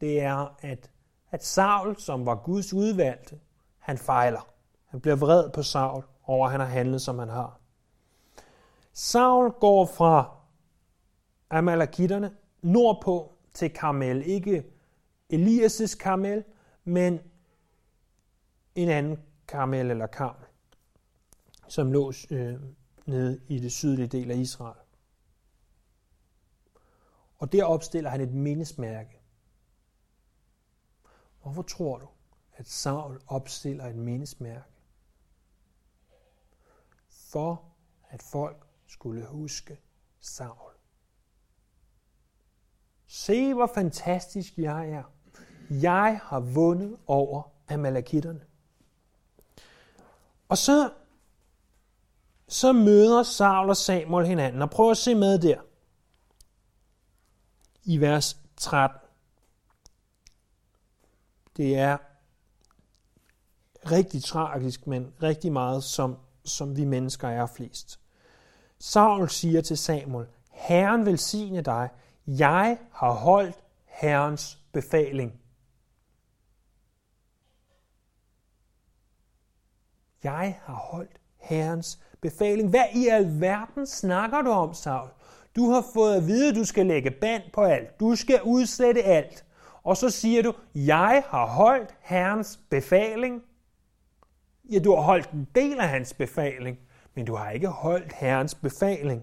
det 0.00 0.20
er, 0.20 0.56
at, 0.58 0.90
at 1.30 1.44
Saul, 1.44 1.96
som 1.96 2.26
var 2.26 2.34
Guds 2.34 2.72
udvalgte, 2.72 3.38
han 3.78 3.98
fejler. 3.98 4.48
Han 4.86 5.00
bliver 5.00 5.16
vred 5.16 5.50
på 5.50 5.62
Saul 5.62 6.02
over, 6.24 6.46
at 6.46 6.52
han 6.52 6.60
har 6.60 6.66
handlet, 6.66 7.02
som 7.02 7.18
han 7.18 7.28
har. 7.28 7.60
Saul 8.92 9.50
går 9.50 9.86
fra 9.86 10.36
Amalekitterne 11.50 12.36
nordpå 12.62 13.32
til 13.54 13.70
Karmel. 13.70 14.22
Ikke 14.26 14.64
Elias' 15.32 15.96
Karmel, 15.96 16.44
men 16.84 17.20
en 18.74 18.88
anden 18.88 19.18
Karmel 19.48 19.90
eller 19.90 20.06
Karmel, 20.06 20.46
som 21.68 21.92
lå 21.92 22.12
øh, 22.30 22.54
nede 23.06 23.40
i 23.48 23.58
det 23.58 23.72
sydlige 23.72 24.06
del 24.06 24.30
af 24.30 24.36
Israel. 24.36 24.85
Og 27.38 27.52
der 27.52 27.64
opstiller 27.64 28.10
han 28.10 28.20
et 28.20 28.32
mindesmærke 28.32 29.20
Hvorfor 31.46 31.62
tror 31.62 31.98
du, 31.98 32.08
at 32.56 32.68
Saul 32.68 33.20
opstiller 33.26 33.86
et 33.86 33.96
mindesmærke? 33.96 34.64
For 37.08 37.62
at 38.08 38.22
folk 38.22 38.66
skulle 38.86 39.26
huske 39.26 39.80
Saul. 40.20 40.72
Se, 43.06 43.54
hvor 43.54 43.70
fantastisk 43.74 44.58
jeg 44.58 44.90
er. 44.90 45.02
Jeg 45.70 46.20
har 46.22 46.40
vundet 46.40 46.96
over 47.06 47.42
Amalekitterne. 47.68 48.44
Og 50.48 50.58
så, 50.58 50.92
så 52.48 52.72
møder 52.72 53.22
Saul 53.22 53.68
og 53.68 53.76
Samuel 53.76 54.26
hinanden. 54.26 54.62
Og 54.62 54.70
prøv 54.70 54.90
at 54.90 54.96
se 54.96 55.14
med 55.14 55.38
der. 55.38 55.60
I 57.88 58.00
vers 58.00 58.36
13. 58.56 59.00
Det 61.56 61.78
er 61.78 61.96
rigtig 63.90 64.24
tragisk, 64.24 64.86
men 64.86 65.12
rigtig 65.22 65.52
meget, 65.52 65.84
som, 65.84 66.16
som 66.44 66.76
vi 66.76 66.84
mennesker 66.84 67.28
er 67.28 67.46
flest. 67.46 68.00
Saul 68.78 69.28
siger 69.28 69.60
til 69.60 69.78
Samuel, 69.78 70.26
Herren 70.50 71.06
velsigne 71.06 71.60
dig, 71.62 71.88
jeg 72.26 72.78
har 72.92 73.12
holdt 73.12 73.56
Herrens 73.84 74.58
befaling. 74.72 75.40
Jeg 80.22 80.60
har 80.62 80.74
holdt 80.74 81.20
Herrens 81.36 81.98
befaling. 82.20 82.70
Hvad 82.70 82.84
i 82.94 83.08
alverden 83.08 83.86
snakker 83.86 84.42
du 84.42 84.50
om, 84.50 84.74
Saul? 84.74 85.10
Du 85.56 85.70
har 85.70 85.84
fået 85.94 86.16
at 86.16 86.26
vide, 86.26 86.48
at 86.48 86.54
du 86.54 86.64
skal 86.64 86.86
lægge 86.86 87.10
band 87.10 87.42
på 87.52 87.62
alt. 87.62 88.00
Du 88.00 88.14
skal 88.14 88.42
udsætte 88.42 89.02
alt. 89.02 89.44
Og 89.82 89.96
så 89.96 90.10
siger 90.10 90.42
du, 90.42 90.54
jeg 90.74 91.24
har 91.26 91.46
holdt 91.46 91.94
Herrens 92.00 92.60
befaling. 92.70 93.42
Ja, 94.72 94.78
du 94.78 94.94
har 94.94 95.02
holdt 95.02 95.30
en 95.30 95.48
del 95.54 95.80
af 95.80 95.88
hans 95.88 96.14
befaling, 96.14 96.78
men 97.14 97.26
du 97.26 97.34
har 97.34 97.50
ikke 97.50 97.68
holdt 97.68 98.12
Herrens 98.12 98.54
befaling. 98.54 99.22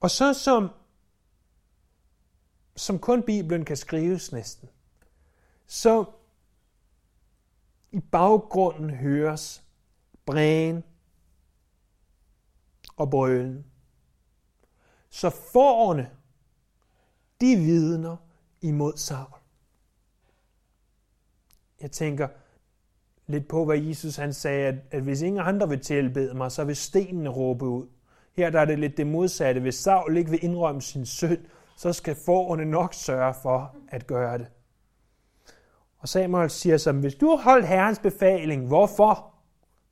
Og 0.00 0.10
så 0.10 0.34
som, 0.34 0.70
som 2.76 2.98
kun 2.98 3.22
Bibelen 3.22 3.64
kan 3.64 3.76
skrives 3.76 4.32
næsten, 4.32 4.68
så 5.66 6.04
i 7.92 8.00
baggrunden 8.00 8.90
høres 8.90 9.62
bræen 10.26 10.84
og 12.96 13.10
brølen. 13.10 13.64
Så 15.16 15.30
forerne, 15.30 16.10
de 17.40 17.56
vidner 17.56 18.16
imod 18.60 18.92
Saul. 18.96 19.38
Jeg 21.80 21.90
tænker 21.90 22.28
lidt 23.26 23.48
på, 23.48 23.64
hvad 23.64 23.78
Jesus 23.78 24.16
han 24.16 24.32
sagde, 24.32 24.66
at, 24.66 24.74
at 24.90 25.02
hvis 25.02 25.22
ingen 25.22 25.42
andre 25.42 25.68
vil 25.68 25.80
tilbede 25.80 26.34
mig, 26.34 26.52
så 26.52 26.64
vil 26.64 26.76
stenene 26.76 27.30
råbe 27.30 27.64
ud. 27.64 27.86
Her 28.36 28.50
der 28.50 28.60
er 28.60 28.64
det 28.64 28.78
lidt 28.78 28.96
det 28.96 29.06
modsatte. 29.06 29.60
Hvis 29.60 29.74
Saul 29.74 30.16
ikke 30.16 30.30
vil 30.30 30.44
indrømme 30.44 30.82
sin 30.82 31.06
synd, 31.06 31.44
så 31.76 31.92
skal 31.92 32.16
forerne 32.24 32.64
nok 32.64 32.94
sørge 32.94 33.34
for 33.42 33.76
at 33.88 34.06
gøre 34.06 34.38
det. 34.38 34.46
Og 35.98 36.08
Samuel 36.08 36.50
siger 36.50 36.76
som, 36.76 37.00
hvis 37.00 37.14
du 37.14 37.30
har 37.30 37.36
holdt 37.36 37.68
Herrens 37.68 37.98
befaling, 37.98 38.66
hvorfor 38.66 39.34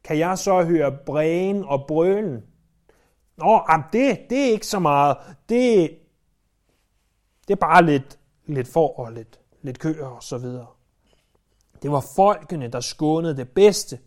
kan 0.04 0.18
jeg 0.18 0.38
så 0.38 0.64
høre 0.64 0.98
brægen 1.06 1.64
og 1.64 1.84
brølen? 1.88 2.53
Nå, 3.36 3.62
det, 3.92 4.26
det 4.30 4.38
er 4.38 4.52
ikke 4.52 4.66
så 4.66 4.78
meget. 4.78 5.16
Det, 5.48 5.98
det 7.48 7.54
er 7.54 7.60
bare 7.60 7.86
lidt, 7.86 8.18
lidt 8.46 8.68
for 8.68 8.98
og 8.98 9.12
lidt, 9.12 9.40
lidt 9.62 9.78
køer 9.78 10.06
og 10.06 10.22
så 10.22 10.38
videre. 10.38 10.66
Det 11.82 11.90
var 11.92 12.04
folkene, 12.16 12.68
der 12.68 12.80
skånede 12.80 13.36
det 13.36 13.48
bedste. 13.50 14.00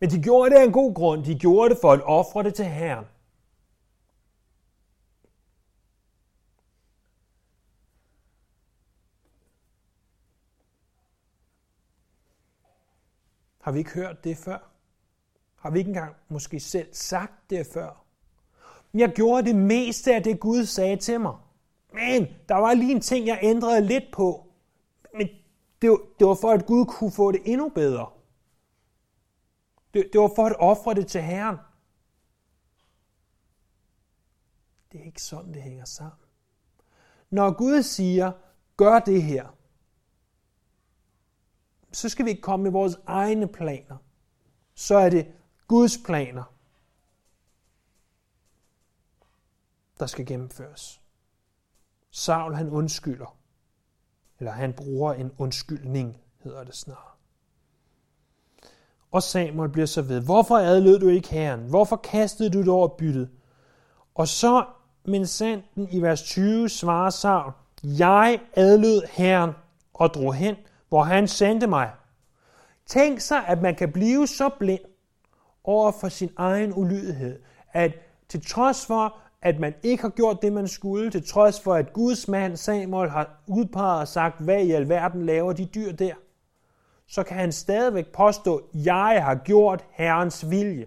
Men 0.00 0.10
de 0.10 0.22
gjorde 0.22 0.50
det 0.50 0.60
af 0.60 0.64
en 0.64 0.72
god 0.72 0.94
grund. 0.94 1.24
De 1.24 1.38
gjorde 1.38 1.74
det 1.74 1.78
for 1.80 1.92
at 1.92 2.02
ofre 2.04 2.42
det 2.42 2.54
til 2.54 2.64
Herren. 2.64 3.04
Har 13.60 13.72
vi 13.72 13.78
ikke 13.78 13.90
hørt 13.90 14.24
det 14.24 14.36
før? 14.36 14.71
Har 15.62 15.70
vi 15.70 15.78
ikke 15.78 15.88
engang 15.88 16.16
måske 16.28 16.60
selv 16.60 16.94
sagt 16.94 17.50
det 17.50 17.66
før? 17.66 18.04
Jeg 18.94 19.12
gjorde 19.14 19.46
det 19.46 19.56
meste 19.56 20.14
af 20.14 20.22
det, 20.22 20.40
Gud 20.40 20.64
sagde 20.64 20.96
til 20.96 21.20
mig. 21.20 21.36
Men 21.92 22.26
der 22.48 22.54
var 22.54 22.74
lige 22.74 22.92
en 22.92 23.00
ting, 23.00 23.26
jeg 23.26 23.38
ændrede 23.42 23.86
lidt 23.86 24.04
på. 24.12 24.46
Men 25.14 25.28
det 25.82 25.90
var, 25.90 25.98
det 26.18 26.26
var 26.26 26.34
for, 26.34 26.50
at 26.50 26.66
Gud 26.66 26.86
kunne 26.86 27.12
få 27.12 27.32
det 27.32 27.40
endnu 27.44 27.68
bedre. 27.68 28.10
Det, 29.94 30.08
det 30.12 30.20
var 30.20 30.32
for 30.36 30.46
at 30.46 30.56
ofre 30.58 30.94
det 30.94 31.06
til 31.06 31.22
Herren. 31.22 31.56
Det 34.92 35.00
er 35.00 35.04
ikke 35.04 35.22
sådan, 35.22 35.54
det 35.54 35.62
hænger 35.62 35.84
sammen. 35.84 36.26
Når 37.30 37.52
Gud 37.52 37.82
siger, 37.82 38.32
gør 38.76 38.98
det 38.98 39.22
her, 39.22 39.56
så 41.92 42.08
skal 42.08 42.24
vi 42.24 42.30
ikke 42.30 42.42
komme 42.42 42.62
med 42.62 42.70
vores 42.70 42.96
egne 43.06 43.48
planer. 43.48 43.96
Så 44.74 44.96
er 44.96 45.10
det 45.10 45.26
Guds 45.72 45.98
planer, 46.04 46.42
der 49.98 50.06
skal 50.06 50.26
gennemføres. 50.26 51.00
Saul 52.10 52.54
han 52.54 52.70
undskylder, 52.70 53.36
eller 54.38 54.52
han 54.52 54.72
bruger 54.72 55.12
en 55.12 55.32
undskyldning, 55.38 56.20
hedder 56.44 56.64
det 56.64 56.74
snart. 56.74 57.16
Og 59.10 59.22
Samuel 59.22 59.70
bliver 59.70 59.86
så 59.86 60.02
ved, 60.02 60.20
hvorfor 60.20 60.56
adlød 60.56 60.98
du 60.98 61.08
ikke 61.08 61.28
herren? 61.28 61.68
Hvorfor 61.68 61.96
kastede 61.96 62.50
du 62.50 62.58
det 62.58 62.68
over 62.68 62.88
byttet? 62.88 63.30
Og 64.14 64.28
så, 64.28 64.66
men 65.04 65.26
sanden 65.26 65.88
i 65.90 66.02
vers 66.02 66.22
20, 66.22 66.68
svarer 66.68 67.10
Saul, 67.10 67.52
jeg 67.82 68.40
adlød 68.52 69.02
herren 69.10 69.50
og 69.94 70.14
drog 70.14 70.34
hen, 70.34 70.56
hvor 70.88 71.02
han 71.02 71.28
sendte 71.28 71.66
mig. 71.66 71.92
Tænk 72.86 73.20
sig, 73.20 73.46
at 73.46 73.62
man 73.62 73.74
kan 73.74 73.92
blive 73.92 74.26
så 74.26 74.50
blind 74.58 74.91
over 75.64 75.92
for 75.92 76.08
sin 76.08 76.30
egen 76.36 76.72
ulydighed, 76.76 77.38
at 77.72 77.92
til 78.28 78.46
trods 78.46 78.86
for, 78.86 79.18
at 79.42 79.60
man 79.60 79.74
ikke 79.82 80.02
har 80.02 80.10
gjort 80.10 80.42
det, 80.42 80.52
man 80.52 80.68
skulle, 80.68 81.10
til 81.10 81.26
trods 81.26 81.60
for, 81.60 81.74
at 81.74 81.92
Guds 81.92 82.28
mand 82.28 82.56
Samuel 82.56 83.10
har 83.10 83.42
udpeget 83.46 84.00
og 84.00 84.08
sagt, 84.08 84.40
hvad 84.40 84.64
i 84.64 84.70
alverden 84.70 85.26
laver 85.26 85.52
de 85.52 85.64
dyr 85.64 85.92
der, 85.92 86.14
så 87.06 87.22
kan 87.22 87.36
han 87.36 87.52
stadigvæk 87.52 88.12
påstå, 88.12 88.70
jeg 88.74 89.24
har 89.24 89.34
gjort 89.34 89.84
Herrens 89.90 90.50
vilje. 90.50 90.86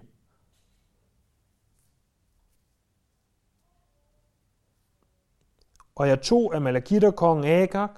Og 5.94 6.08
jeg 6.08 6.22
tog 6.22 6.54
Amalekitterkongen 6.56 7.44
Agag 7.44 7.88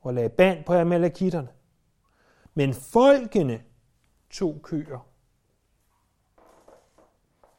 og 0.00 0.14
lagde 0.14 0.28
band 0.28 0.64
på 0.64 0.74
Amalekitterne. 0.74 1.48
Men 2.54 2.74
folkene 2.74 3.62
tog 4.30 4.60
køer 4.62 5.13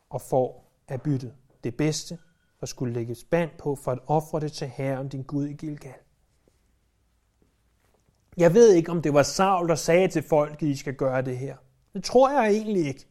og 0.10 0.22
får 0.22 0.72
af 0.88 1.02
byttet 1.02 1.34
det 1.64 1.78
bedste, 1.78 2.18
der 2.60 2.66
skulle 2.66 2.94
lægges 2.94 3.24
band 3.24 3.50
på 3.58 3.76
for 3.76 3.92
at 3.92 4.00
ofre 4.08 4.40
det 4.40 4.52
til 4.52 4.68
Herren, 4.68 5.10
din 5.10 5.24
Gud 5.24 5.46
i 5.46 5.54
Gilgal. 5.54 5.94
Jeg 8.38 8.54
ved 8.54 8.74
ikke, 8.74 8.92
om 8.92 9.02
det 9.02 9.14
var 9.14 9.24
Saul, 9.24 9.70
der 9.70 9.76
sagde 9.76 10.08
til 10.08 10.24
folket, 10.24 10.68
I 10.68 10.76
skal 10.76 10.96
gøre 10.96 11.22
det 11.22 11.38
her. 11.38 11.58
Det 11.94 12.04
tror 12.04 12.30
jeg 12.30 12.52
egentlig 12.52 12.88
ikke. 12.88 13.06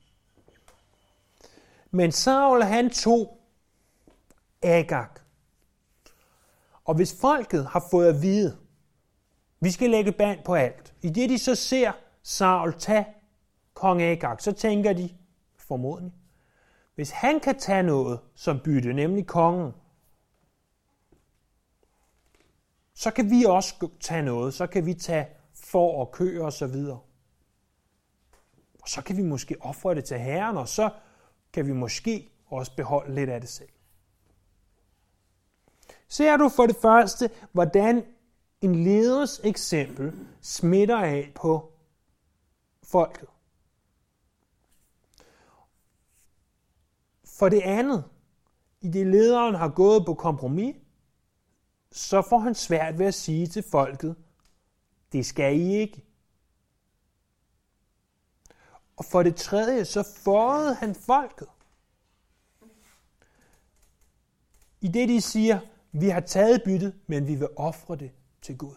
Men 1.90 2.12
Saul, 2.12 2.62
han 2.62 2.90
tog 2.90 3.40
Agag. 4.62 5.07
Og 6.85 6.94
hvis 6.94 7.20
folket 7.20 7.66
har 7.66 7.87
fået 7.90 8.09
at 8.09 8.22
vide, 8.22 8.59
vi 9.61 9.70
skal 9.70 9.90
lægge 9.90 10.12
band 10.12 10.44
på 10.44 10.54
alt. 10.54 10.94
I 11.02 11.11
det 11.11 11.30
de 11.30 11.38
så 11.38 11.54
ser 11.54 11.92
Saul 12.22 12.78
tage 12.78 13.07
kong 13.74 14.02
Agag, 14.02 14.40
så 14.40 14.52
tænker 14.52 14.92
de, 14.92 15.11
formodentlig, 15.57 16.12
hvis 16.94 17.11
han 17.11 17.40
kan 17.40 17.59
tage 17.59 17.83
noget 17.83 18.20
som 18.35 18.61
bytte, 18.61 18.92
nemlig 18.92 19.26
kongen, 19.26 19.72
så 22.94 23.11
kan 23.11 23.30
vi 23.30 23.44
også 23.44 23.88
tage 24.00 24.22
noget. 24.22 24.54
Så 24.54 24.66
kan 24.66 24.87
vi 24.87 24.94
tage 24.94 25.28
for 25.54 25.98
og 25.98 26.12
køer 26.12 26.44
og 26.44 26.52
så 26.52 26.66
videre. 26.66 27.00
Og 28.83 28.88
så 28.88 29.02
kan 29.02 29.16
vi 29.16 29.22
måske 29.22 29.57
ofre 29.61 29.94
det 29.94 30.04
til 30.04 30.18
Herren, 30.18 30.57
og 30.57 30.68
så 30.68 30.90
kan 31.52 31.66
vi 31.66 31.72
måske 31.72 32.30
også 32.46 32.76
beholde 32.76 33.14
lidt 33.14 33.30
af 33.30 33.40
det 33.40 33.50
selv. 33.50 33.68
Ser 36.09 36.37
du 36.37 36.48
for 36.48 36.66
det 36.66 36.76
første, 36.76 37.30
hvordan 37.52 38.04
en 38.61 38.85
leders 38.85 39.40
eksempel 39.44 40.12
smitter 40.40 40.98
af 40.98 41.33
på 41.35 41.72
folket? 42.83 43.28
For 47.38 47.49
det 47.49 47.61
andet, 47.61 48.05
i 48.81 48.88
det 48.88 49.07
lederen 49.07 49.55
har 49.55 49.68
gået 49.68 50.07
på 50.07 50.14
kompromis, 50.14 50.77
så 51.92 52.23
får 52.23 52.38
han 52.38 52.55
svært 52.55 52.99
ved 52.99 53.07
at 53.07 53.14
sige 53.14 53.47
til 53.47 53.62
folket, 53.62 54.16
det 55.12 55.27
skal 55.27 55.61
I 55.61 55.75
ikke. 55.75 56.05
Og 58.97 59.05
for 59.05 59.23
det 59.23 59.37
tredje, 59.37 59.85
så 59.85 60.03
forrede 60.03 60.75
han 60.75 60.94
folket. 60.94 61.49
I 64.81 64.88
det 64.88 65.09
de 65.09 65.20
siger, 65.20 65.61
vi 65.92 66.09
har 66.09 66.20
taget 66.20 66.62
byttet, 66.64 67.01
men 67.07 67.27
vi 67.27 67.35
vil 67.35 67.49
ofre 67.57 67.97
det 67.97 68.12
til 68.42 68.59
Gud. 68.59 68.75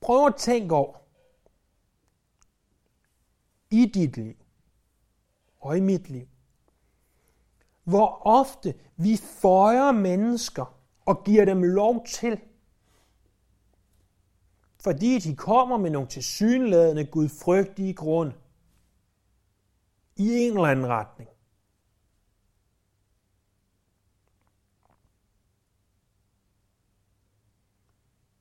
Prøv 0.00 0.26
at 0.26 0.34
tænke 0.36 0.74
over, 0.74 0.98
i 3.70 3.86
dit 3.86 4.16
liv 4.16 4.43
og 5.64 5.76
i 5.76 5.80
mit 5.80 6.10
liv, 6.10 6.28
hvor 7.84 8.26
ofte 8.26 8.74
vi 8.96 9.16
føjer 9.16 9.92
mennesker 9.92 10.78
og 11.06 11.24
giver 11.24 11.44
dem 11.44 11.62
lov 11.62 12.06
til, 12.06 12.40
fordi 14.80 15.18
de 15.18 15.36
kommer 15.36 15.76
med 15.76 15.90
nogle 15.90 16.08
tilsyneladende 16.08 17.06
gudfrygtige 17.06 17.94
grund 17.94 18.32
i 20.16 20.32
en 20.32 20.52
eller 20.52 20.68
anden 20.68 20.86
retning. 20.86 21.30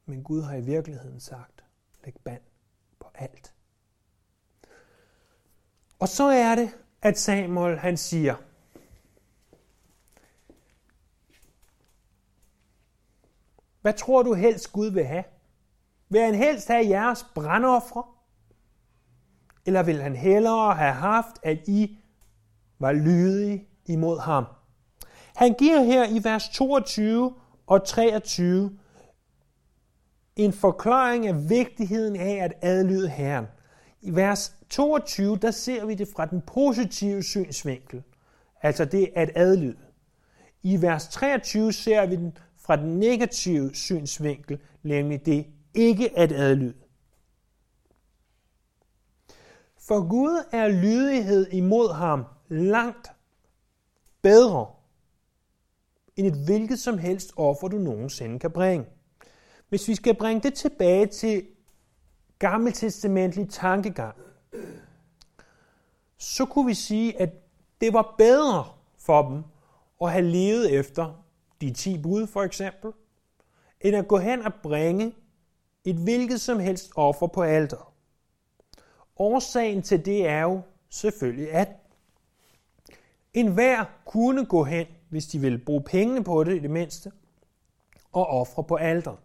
Men 0.06 0.24
Gud 0.24 0.42
har 0.42 0.56
i 0.56 0.62
virkeligheden 0.62 1.20
sagt, 1.20 1.64
læg 2.04 2.16
band 2.24 2.42
på 3.00 3.12
alt. 3.14 3.54
Og 6.00 6.08
så 6.08 6.24
er 6.24 6.56
det, 6.56 6.83
at 7.04 7.20
Samuel 7.20 7.78
han 7.78 7.98
siger, 7.98 8.36
Hvad 13.82 13.94
tror 13.94 14.24
du 14.24 14.34
helst 14.34 14.72
Gud 14.72 14.88
vil 14.88 15.06
have? 15.06 15.24
Vil 16.10 16.22
han 16.22 16.36
helst 16.36 16.68
have 16.68 16.90
jeres 16.90 17.26
brandoffre? 17.36 18.04
Eller 19.66 19.84
vil 19.84 20.02
han 20.02 20.16
hellere 20.16 20.76
have 20.76 20.94
haft, 20.94 21.40
at 21.44 21.68
I 21.68 21.98
var 22.80 22.92
lydige 22.92 23.68
imod 23.86 24.20
ham? 24.20 24.46
Han 25.36 25.54
giver 25.54 25.84
her 25.84 26.06
i 26.10 26.24
vers 26.24 26.50
22 26.50 27.36
og 27.68 27.86
23 27.86 28.80
en 30.36 30.54
forklaring 30.54 31.28
af 31.28 31.50
vigtigheden 31.50 32.16
af 32.16 32.44
at 32.44 32.54
adlyde 32.62 33.10
Herren. 33.10 33.46
I 34.04 34.16
vers 34.16 34.56
22, 34.70 35.38
der 35.38 35.52
ser 35.52 35.86
vi 35.86 35.96
det 35.96 36.08
fra 36.08 36.26
den 36.26 36.42
positive 36.42 37.24
synsvinkel, 37.24 38.04
altså 38.62 38.86
det 38.86 39.10
at 39.16 39.32
adlyde. 39.36 39.78
I 40.64 40.82
vers 40.82 41.08
23 41.08 41.74
ser 41.74 42.06
vi 42.06 42.16
den 42.16 42.38
fra 42.58 42.76
den 42.76 43.00
negative 43.00 43.76
synsvinkel, 43.76 44.60
nemlig 44.84 45.26
det 45.26 45.46
ikke 45.74 46.18
at 46.18 46.32
adlyde. 46.32 46.74
For 49.78 50.10
Gud 50.10 50.44
er 50.52 50.68
lydighed 50.68 51.48
imod 51.52 51.94
ham 51.94 52.24
langt 52.50 53.12
bedre 54.22 54.68
end 56.16 56.28
et 56.28 56.46
hvilket 56.46 56.80
som 56.80 56.98
helst 56.98 57.34
offer, 57.36 57.68
du 57.68 57.78
nogensinde 57.78 58.40
kan 58.40 58.52
bringe. 58.52 58.86
Hvis 59.70 59.88
vi 59.88 59.96
skal 59.96 60.16
bringe 60.16 60.42
det 60.42 60.54
tilbage 60.54 61.06
til 61.06 61.46
gammeltestamentlig 62.44 63.50
tankegang, 63.50 64.16
så 66.18 66.46
kunne 66.46 66.66
vi 66.66 66.74
sige, 66.74 67.22
at 67.22 67.30
det 67.82 67.94
var 67.94 68.16
bedre 68.18 68.66
for 68.98 69.30
dem 69.30 69.44
at 70.02 70.12
have 70.12 70.26
levet 70.26 70.74
efter 70.74 71.24
de 71.62 71.74
10 71.74 72.02
bud 72.02 72.28
for 72.28 72.44
eksempel, 72.44 72.92
end 73.82 73.96
at 73.96 74.08
gå 74.08 74.18
hen 74.18 74.42
og 74.42 74.54
bringe 74.64 75.16
et 75.86 75.96
hvilket 75.96 76.42
som 76.42 76.60
helst 76.60 76.92
offer 76.96 77.28
på 77.28 77.42
alteret. 77.42 77.86
Årsagen 79.18 79.82
til 79.82 80.06
det 80.06 80.28
er 80.28 80.42
jo 80.42 80.62
selvfølgelig, 80.90 81.52
at 81.52 81.70
enhver 83.34 83.86
kunne 84.06 84.46
gå 84.46 84.64
hen, 84.64 84.88
hvis 85.10 85.26
de 85.26 85.40
ville 85.40 85.58
bruge 85.58 85.84
pengene 85.84 86.24
på 86.24 86.44
det 86.44 86.56
i 86.56 86.60
det 86.60 86.72
mindste, 86.72 87.12
og 88.12 88.28
ofre 88.28 88.64
på 88.64 88.76
alteret. 88.76 89.18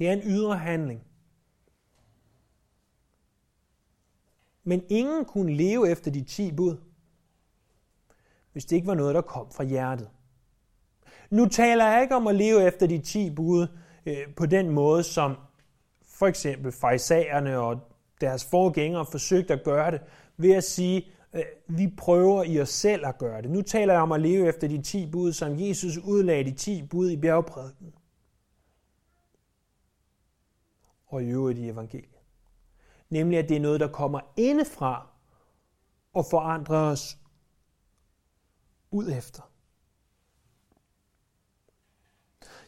Det 0.00 0.08
er 0.08 0.12
en 0.12 0.22
ydre 0.24 0.58
handling. 0.58 1.02
Men 4.64 4.82
ingen 4.88 5.24
kunne 5.24 5.52
leve 5.52 5.90
efter 5.90 6.10
de 6.10 6.24
10 6.24 6.52
bud, 6.52 6.76
hvis 8.52 8.64
det 8.64 8.76
ikke 8.76 8.88
var 8.88 8.94
noget, 8.94 9.14
der 9.14 9.20
kom 9.20 9.50
fra 9.50 9.64
hjertet. 9.64 10.08
Nu 11.30 11.48
taler 11.48 11.86
jeg 11.86 12.02
ikke 12.02 12.16
om 12.16 12.26
at 12.26 12.34
leve 12.34 12.66
efter 12.66 12.86
de 12.86 12.98
10 12.98 13.34
bud 13.34 13.66
øh, 14.06 14.34
på 14.36 14.46
den 14.46 14.70
måde, 14.70 15.02
som 15.02 15.36
for 16.04 16.26
eksempel 16.26 16.72
fejsagerne 16.72 17.58
og 17.58 17.80
deres 18.20 18.44
forgængere 18.44 19.06
forsøgte 19.06 19.54
at 19.54 19.64
gøre 19.64 19.90
det, 19.90 20.00
ved 20.36 20.52
at 20.52 20.64
sige, 20.64 21.06
øh, 21.34 21.42
vi 21.68 21.94
prøver 21.96 22.44
i 22.44 22.60
os 22.60 22.68
selv 22.68 23.06
at 23.06 23.18
gøre 23.18 23.42
det. 23.42 23.50
Nu 23.50 23.62
taler 23.62 23.92
jeg 23.92 24.02
om 24.02 24.12
at 24.12 24.20
leve 24.20 24.48
efter 24.48 24.68
de 24.68 24.82
10 24.82 25.10
bud, 25.10 25.32
som 25.32 25.60
Jesus 25.60 25.96
udlagde 25.96 26.44
de 26.44 26.56
10 26.56 26.82
bud 26.82 27.10
i 27.10 27.16
bjergprædiken. 27.16 27.92
Og 31.10 31.22
i 31.22 31.26
øvrigt 31.26 31.58
i 31.58 31.68
evangeliet. 31.68 32.20
Nemlig, 33.10 33.38
at 33.38 33.48
det 33.48 33.56
er 33.56 33.60
noget, 33.60 33.80
der 33.80 33.88
kommer 33.88 34.20
indefra 34.36 35.06
og 36.12 36.24
forandrer 36.30 36.90
os 36.90 37.18
ud 38.90 39.12
efter. 39.12 39.42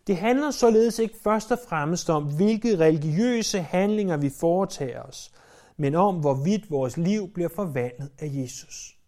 Det 0.07 0.17
handler 0.17 0.51
således 0.51 0.99
ikke 0.99 1.17
først 1.25 1.53
og 1.53 1.59
fremmest 1.69 2.11
om, 2.11 2.37
hvilke 2.37 2.79
religiøse 2.79 3.61
handlinger 3.61 4.17
vi 4.17 4.31
foretager 4.31 5.03
os, 5.03 5.33
men 5.77 5.95
om, 5.95 6.21
hvorvidt 6.21 6.71
vores 6.71 6.97
liv 6.97 7.33
bliver 7.35 7.49
forvandlet 7.49 8.11
af 8.19 8.29
Jesus. 8.33 8.99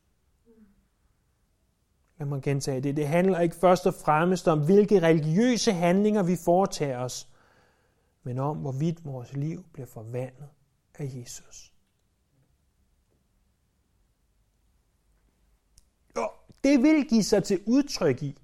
Lad 2.19 2.27
mig 2.27 2.43
gentage 2.43 2.81
det. 2.81 2.97
Det 2.97 3.09
handler 3.09 3.41
ikke 3.41 3.57
først 3.57 3.87
og 3.87 3.95
fremmest 3.95 4.49
om, 4.49 4.65
hvilke 4.65 5.03
religiøse 5.03 5.73
handlinger 5.73 6.23
vi 6.23 6.37
foretager 6.45 6.99
os, 6.99 7.29
men 8.25 8.39
om 8.39 8.57
hvorvidt 8.57 9.05
vores 9.05 9.33
liv 9.33 9.65
bliver 9.73 9.87
forvandlet 9.87 10.49
af 10.99 11.11
Jesus. 11.15 11.73
Og 16.17 16.33
det 16.65 16.83
vil 16.83 17.09
give 17.09 17.23
sig 17.23 17.45
til 17.45 17.63
udtryk 17.67 18.23
i, 18.23 18.37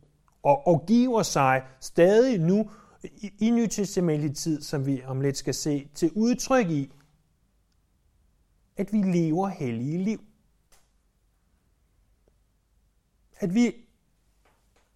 og, 0.43 0.67
og 0.67 0.85
giver 0.87 1.23
sig 1.23 1.67
stadig 1.81 2.41
nu 2.41 2.71
i, 3.03 3.33
i 3.39 3.51
nytestamentlig 3.51 4.37
tid, 4.37 4.63
som 4.63 4.87
vi 4.87 5.03
om 5.05 5.21
lidt 5.21 5.37
skal 5.37 5.55
se, 5.55 5.89
til 5.95 6.13
udtryk 6.15 6.71
i, 6.71 6.93
at 8.77 8.93
vi 8.93 8.99
lever 8.99 9.49
hellige 9.49 9.99
liv. 10.05 10.25
At 13.39 13.55
vi 13.55 13.75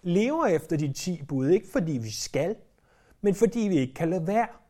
lever 0.03 0.47
efter 0.47 0.77
de 0.77 0.93
ti 0.93 1.23
bud, 1.23 1.49
ikke 1.49 1.69
fordi 1.73 1.93
vi 1.93 2.11
skal, 2.11 2.57
men 3.21 3.35
fordi 3.35 3.61
vi 3.61 3.77
ikke 3.77 3.95
kan 3.95 4.11
lade 4.11 4.27
være. 4.27 4.64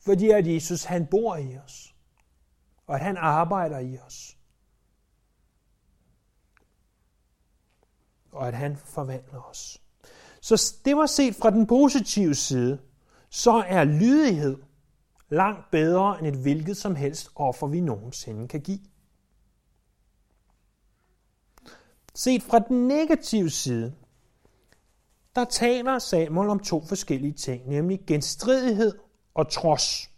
Fordi 0.00 0.30
at 0.30 0.46
Jesus 0.46 0.84
han 0.84 1.06
bor 1.06 1.36
i 1.36 1.58
os. 1.58 1.94
Og 2.86 2.94
at 2.94 3.00
han 3.00 3.16
arbejder 3.16 3.78
i 3.78 3.98
os. 3.98 4.36
Og 8.32 8.48
at 8.48 8.54
han 8.54 8.76
forvandler 8.76 9.40
os. 9.40 9.82
Så 10.40 10.74
det 10.84 10.96
var 10.96 11.06
set 11.06 11.34
fra 11.34 11.50
den 11.50 11.66
positive 11.66 12.34
side, 12.34 12.78
så 13.30 13.64
er 13.66 13.84
lydighed 13.84 14.58
langt 15.28 15.70
bedre 15.70 16.18
end 16.18 16.26
et 16.26 16.42
hvilket 16.42 16.76
som 16.76 16.94
helst 16.94 17.28
offer, 17.34 17.66
vi 17.66 17.80
nogensinde 17.80 18.48
kan 18.48 18.60
give. 18.60 18.80
Set 22.14 22.42
fra 22.42 22.58
den 22.58 22.88
negative 22.88 23.50
side, 23.50 23.94
der 25.34 25.44
taler 25.44 25.98
Samuel 25.98 26.48
om 26.48 26.60
to 26.60 26.84
forskellige 26.84 27.32
ting, 27.32 27.68
nemlig 27.68 28.00
genstridighed 28.06 28.98
og 29.40 29.48
trods. 29.48 30.10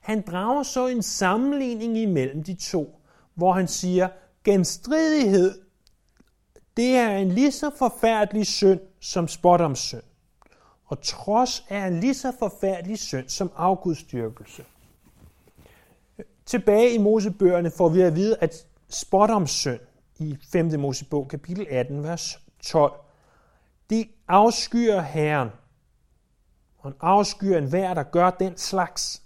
Han 0.00 0.22
drager 0.22 0.62
så 0.62 0.86
en 0.86 1.02
sammenligning 1.02 1.98
imellem 1.98 2.44
de 2.44 2.54
to, 2.54 3.00
hvor 3.34 3.52
han 3.52 3.68
siger, 3.68 4.08
genstridighed, 4.44 5.60
det 6.76 6.96
er 6.96 7.16
en 7.16 7.28
lige 7.32 7.52
så 7.52 7.70
forfærdelig 7.78 8.46
synd 8.46 8.80
som 9.00 9.28
spottomsynd. 9.28 10.02
Og 10.84 11.02
trods 11.02 11.64
er 11.68 11.86
en 11.86 12.00
lige 12.00 12.14
så 12.14 12.32
forfærdelig 12.38 12.98
synd 12.98 13.28
som 13.28 13.52
afgudstyrkelse. 13.56 14.64
Tilbage 16.46 16.94
i 16.94 16.98
Mosebøgerne 16.98 17.70
får 17.70 17.88
vi 17.88 18.00
at 18.00 18.16
vide, 18.16 18.36
at 18.40 18.66
spottomsynd 18.88 19.80
i 20.18 20.38
5. 20.52 20.80
Mosebog 20.80 21.28
kapitel 21.28 21.66
18, 21.70 22.02
vers 22.02 22.40
12, 22.62 22.92
det 23.90 24.08
afskyer 24.28 25.00
Herren, 25.00 25.48
og 26.80 26.90
en 26.90 26.96
afskyer 27.00 27.58
enhver, 27.58 27.94
der 27.94 28.02
gør 28.02 28.30
den 28.30 28.56
slags. 28.56 29.22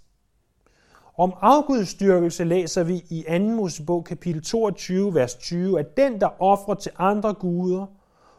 Om 1.17 1.33
afgudstyrkelse 1.41 2.43
læser 2.43 2.83
vi 2.83 2.95
i 3.09 3.25
2. 3.27 3.39
Mosebog 3.39 4.05
kapitel 4.05 4.43
22, 4.43 5.13
vers 5.13 5.35
20, 5.35 5.79
at 5.79 5.97
den, 5.97 6.21
der 6.21 6.41
offrer 6.41 6.75
til 6.75 6.91
andre 6.97 7.33
guder 7.33 7.85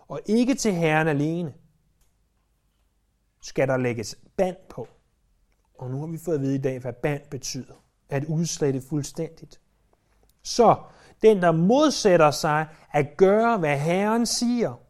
og 0.09 0.21
ikke 0.27 0.55
til 0.55 0.73
Herren 0.73 1.09
alene, 1.09 1.55
skal 3.43 3.69
der 3.69 3.77
lægges 3.77 4.19
band 4.37 4.57
på. 4.71 4.89
Og 5.79 5.91
nu 5.91 6.01
har 6.01 6.07
vi 6.07 6.19
fået 6.19 6.35
at 6.35 6.41
vide 6.41 6.55
i 6.55 6.59
dag, 6.59 6.79
hvad 6.79 6.93
band 6.93 7.23
betyder. 7.31 7.75
At 8.09 8.25
udslette 8.25 8.81
fuldstændigt. 8.89 9.61
Så 10.43 10.77
den, 11.23 11.43
der 11.43 11.53
modsætter 11.53 12.31
sig 12.31 12.67
at 12.93 13.17
gøre, 13.17 13.59
hvad 13.59 13.79
Herren 13.79 14.27
siger, 14.27 14.81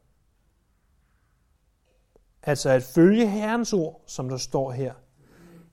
altså 2.46 2.70
at 2.70 2.82
følge 2.82 3.28
Herrens 3.28 3.72
ord, 3.72 4.02
som 4.06 4.28
der 4.28 4.36
står 4.36 4.72
her, 4.72 4.94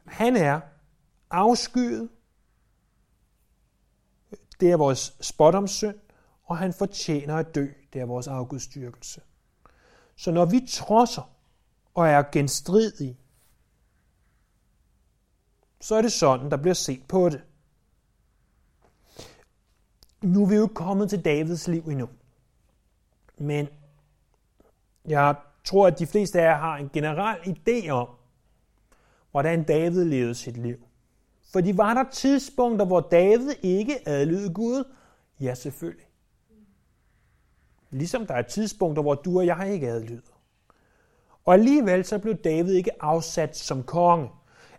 han 0.06 0.36
er 0.36 0.62
afskyet. 1.30 2.10
Det 4.60 4.72
er 4.72 4.78
vores 4.78 5.16
spottomsynd, 5.22 5.96
og 6.44 6.58
han 6.58 6.74
fortjener 6.74 7.36
at 7.36 7.56
dø. 7.56 7.68
Det 7.94 8.02
er 8.02 8.06
vores 8.06 8.28
afgudstyrkelse. 8.28 9.22
Så 10.16 10.32
når 10.32 10.46
vi 10.46 10.68
trodser 10.70 11.32
og 11.94 12.08
er 12.08 12.24
genstridige, 12.32 13.18
så 15.82 15.96
er 15.96 16.02
det 16.02 16.12
sådan, 16.12 16.52
der 16.52 16.58
bliver 16.58 16.74
set 16.74 17.04
på 17.08 17.30
det. 17.30 17.44
Nu 20.22 20.44
er 20.44 20.50
vi 20.50 20.56
jo 20.56 20.64
ikke 20.64 20.76
kommet 20.76 21.10
til 21.10 21.26
Davids 21.26 21.68
liv 21.68 21.88
endnu. 21.88 22.10
Men 23.38 23.68
jeg 25.06 25.36
tror, 25.64 25.88
at 25.88 26.00
de 26.00 26.08
fleste 26.08 26.42
af 26.42 26.46
jer 26.46 26.58
har 26.58 26.78
en 26.78 26.90
generel 26.94 27.38
idé 27.38 27.90
om, 27.90 28.08
hvordan 29.32 29.64
David 29.64 30.06
levede 30.06 30.36
sit 30.36 30.58
liv. 30.58 30.78
Fordi 31.54 31.78
var 31.78 31.94
der 31.94 32.04
tidspunkter, 32.12 32.86
hvor 32.86 33.00
David 33.00 33.52
ikke 33.62 34.10
adlydede 34.10 34.54
Gud? 34.54 34.84
Ja, 35.40 35.56
selvfølgelig. 35.56 36.06
Ligesom 37.90 38.28
der 38.28 38.34
er 38.34 38.42
tidspunkter, 38.42 39.02
hvor 39.02 39.16
du 39.16 39.38
og 39.38 39.46
jeg 39.46 39.70
ikke 39.74 39.88
adlyder. 39.88 40.34
Og 41.46 41.54
alligevel 41.54 42.06
så 42.06 42.20
blev 42.20 42.36
David 42.36 42.74
ikke 42.74 43.04
afsat 43.04 43.58
som 43.58 43.84
konge. 43.84 44.30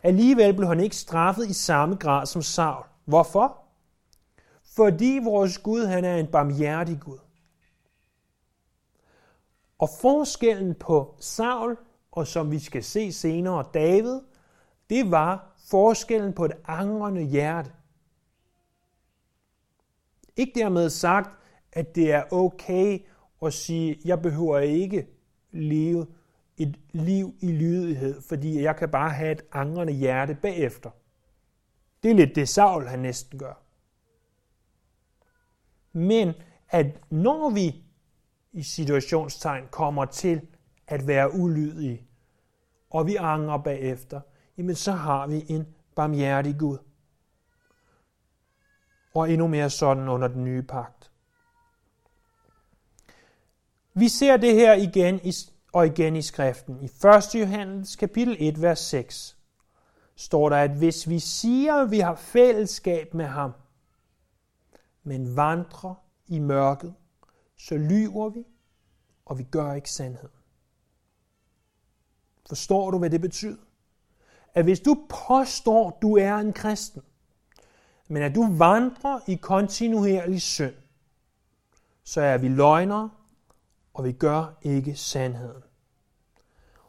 Alligevel 0.02 0.54
blev 0.54 0.68
han 0.68 0.80
ikke 0.80 0.96
straffet 0.96 1.50
i 1.50 1.52
samme 1.52 1.96
grad 1.96 2.26
som 2.26 2.42
Saul. 2.42 2.84
Hvorfor? 3.04 3.58
Fordi 4.76 5.20
vores 5.22 5.58
Gud, 5.58 5.86
han 5.86 6.04
er 6.04 6.16
en 6.16 6.26
barmhjertig 6.26 7.00
Gud. 7.00 7.18
Og 9.78 9.88
forskellen 10.00 10.74
på 10.74 11.16
Saul, 11.20 11.76
og 12.12 12.26
som 12.26 12.50
vi 12.50 12.58
skal 12.58 12.84
se 12.84 13.12
senere, 13.12 13.64
David, 13.74 14.20
det 14.90 15.10
var 15.10 15.56
forskellen 15.70 16.32
på 16.32 16.44
et 16.44 16.52
angrende 16.66 17.22
hjerte. 17.22 17.72
Ikke 20.36 20.52
dermed 20.54 20.90
sagt, 20.90 21.30
at 21.72 21.94
det 21.94 22.12
er 22.12 22.32
okay 22.32 22.98
at 23.42 23.52
sige, 23.52 24.00
jeg 24.04 24.22
behøver 24.22 24.58
ikke 24.58 25.08
leve 25.50 26.06
et 26.56 26.80
liv 26.92 27.34
i 27.40 27.52
lydighed, 27.52 28.22
fordi 28.22 28.62
jeg 28.62 28.76
kan 28.76 28.90
bare 28.90 29.10
have 29.10 29.32
et 29.32 29.42
angrende 29.52 29.92
hjerte 29.92 30.34
bagefter. 30.42 30.90
Det 32.02 32.10
er 32.10 32.14
lidt 32.14 32.34
det 32.34 32.48
Saul 32.48 32.86
han 32.86 32.98
næsten 32.98 33.38
gør. 33.38 33.62
Men 35.92 36.32
at 36.68 36.86
når 37.10 37.50
vi 37.50 37.83
i 38.54 38.62
situationstegn 38.62 39.68
kommer 39.70 40.04
til 40.04 40.40
at 40.86 41.06
være 41.06 41.34
ulydige, 41.34 42.06
og 42.90 43.06
vi 43.06 43.16
angrer 43.16 43.58
bagefter, 43.58 44.20
jamen 44.58 44.74
så 44.74 44.92
har 44.92 45.26
vi 45.26 45.44
en 45.48 45.66
barmhjertig 45.94 46.56
Gud. 46.58 46.78
Og 49.14 49.30
endnu 49.30 49.46
mere 49.46 49.70
sådan 49.70 50.08
under 50.08 50.28
den 50.28 50.44
nye 50.44 50.62
pagt. 50.62 51.10
Vi 53.94 54.08
ser 54.08 54.36
det 54.36 54.54
her 54.54 54.74
igen 54.74 55.20
i, 55.24 55.32
og 55.72 55.86
igen 55.86 56.16
i 56.16 56.22
skriften. 56.22 56.82
I 56.82 56.84
1. 56.84 57.34
Johannes 57.34 57.96
kapitel 57.96 58.36
1, 58.38 58.62
vers 58.62 58.78
6 58.78 59.36
står 60.16 60.48
der, 60.48 60.56
at 60.56 60.70
hvis 60.70 61.08
vi 61.08 61.18
siger, 61.18 61.74
at 61.74 61.90
vi 61.90 61.98
har 61.98 62.14
fællesskab 62.14 63.14
med 63.14 63.24
ham, 63.24 63.52
men 65.02 65.36
vandrer 65.36 65.94
i 66.26 66.38
mørket, 66.38 66.94
så 67.56 67.76
lyver 67.76 68.28
vi, 68.28 68.44
og 69.24 69.38
vi 69.38 69.42
gør 69.42 69.74
ikke 69.74 69.90
sandheden. 69.90 70.38
Forstår 72.48 72.90
du, 72.90 72.98
hvad 72.98 73.10
det 73.10 73.20
betyder? 73.20 73.62
At 74.54 74.64
hvis 74.64 74.80
du 74.80 75.06
påstår, 75.08 75.98
du 76.02 76.16
er 76.16 76.34
en 76.34 76.52
kristen, 76.52 77.02
men 78.08 78.22
at 78.22 78.34
du 78.34 78.56
vandrer 78.56 79.20
i 79.26 79.34
kontinuerlig 79.34 80.42
synd, 80.42 80.74
så 82.04 82.20
er 82.20 82.38
vi 82.38 82.48
løgnere, 82.48 83.10
og 83.94 84.04
vi 84.04 84.12
gør 84.12 84.58
ikke 84.62 84.96
sandheden. 84.96 85.62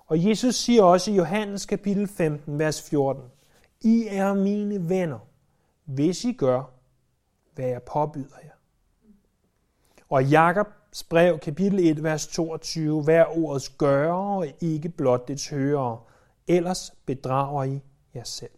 Og 0.05 0.25
Jesus 0.25 0.55
siger 0.55 0.83
også 0.83 1.11
i 1.11 1.15
Johannes 1.15 1.65
kapitel 1.65 2.07
15, 2.07 2.59
vers 2.59 2.89
14, 2.89 3.23
I 3.81 4.07
er 4.09 4.33
mine 4.33 4.89
venner, 4.89 5.19
hvis 5.85 6.23
I 6.23 6.33
gør, 6.33 6.63
hvad 7.53 7.67
jeg 7.67 7.83
påbyder 7.83 8.37
jer. 8.43 8.54
Og 10.09 10.25
Jakobs 10.25 11.03
brev, 11.03 11.39
kapitel 11.39 11.79
1, 11.79 12.03
vers 12.03 12.27
22, 12.27 13.07
vær 13.07 13.25
ordets 13.25 13.69
gør 13.69 14.13
og 14.13 14.47
ikke 14.61 14.89
blot 14.89 15.27
dets 15.27 15.49
hører, 15.49 16.07
ellers 16.47 16.93
bedrager 17.05 17.63
I 17.63 17.81
jer 18.15 18.23
selv. 18.23 18.51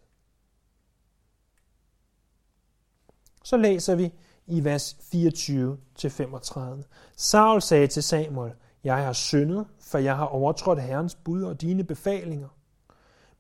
Så 3.44 3.58
læser 3.58 3.96
vi 3.96 4.14
i 4.48 4.64
vers 4.64 4.94
24-35. 4.94 6.84
Saul 7.18 7.62
sagde 7.62 7.88
til 7.88 8.04
Samuel, 8.04 8.54
jeg 8.84 9.06
har 9.06 9.14
syndet, 9.14 9.68
for 9.80 9.98
jeg 9.98 10.18
har 10.18 10.26
overtrådt 10.26 10.82
Herrens 10.82 11.16
bud 11.16 11.44
og 11.44 11.62
dine 11.62 11.84
befalinger. 11.84 12.48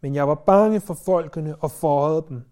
Men 0.01 0.15
jeg 0.15 0.27
var 0.27 0.35
bange 0.35 0.81
for 0.81 0.93
folkene 0.93 1.55
og 1.55 1.71
forhøjede 1.71 2.25
dem. 2.29 2.43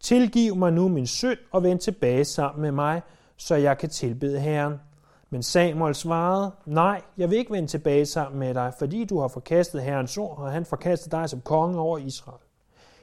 Tilgiv 0.00 0.56
mig 0.56 0.72
nu 0.72 0.88
min 0.88 1.06
synd 1.06 1.38
og 1.52 1.62
vend 1.62 1.80
tilbage 1.80 2.24
sammen 2.24 2.62
med 2.62 2.72
mig, 2.72 3.02
så 3.36 3.54
jeg 3.54 3.78
kan 3.78 3.88
tilbede 3.88 4.40
Herren. 4.40 4.80
Men 5.30 5.42
Samuel 5.42 5.94
svarede, 5.94 6.52
nej, 6.66 7.02
jeg 7.18 7.30
vil 7.30 7.38
ikke 7.38 7.52
vende 7.52 7.68
tilbage 7.68 8.06
sammen 8.06 8.38
med 8.38 8.54
dig, 8.54 8.72
fordi 8.78 9.04
du 9.04 9.20
har 9.20 9.28
forkastet 9.28 9.82
Herrens 9.82 10.18
ord, 10.18 10.38
og 10.38 10.52
han 10.52 10.64
forkastet 10.64 11.12
dig 11.12 11.30
som 11.30 11.40
konge 11.40 11.80
over 11.80 11.98
Israel. 11.98 12.40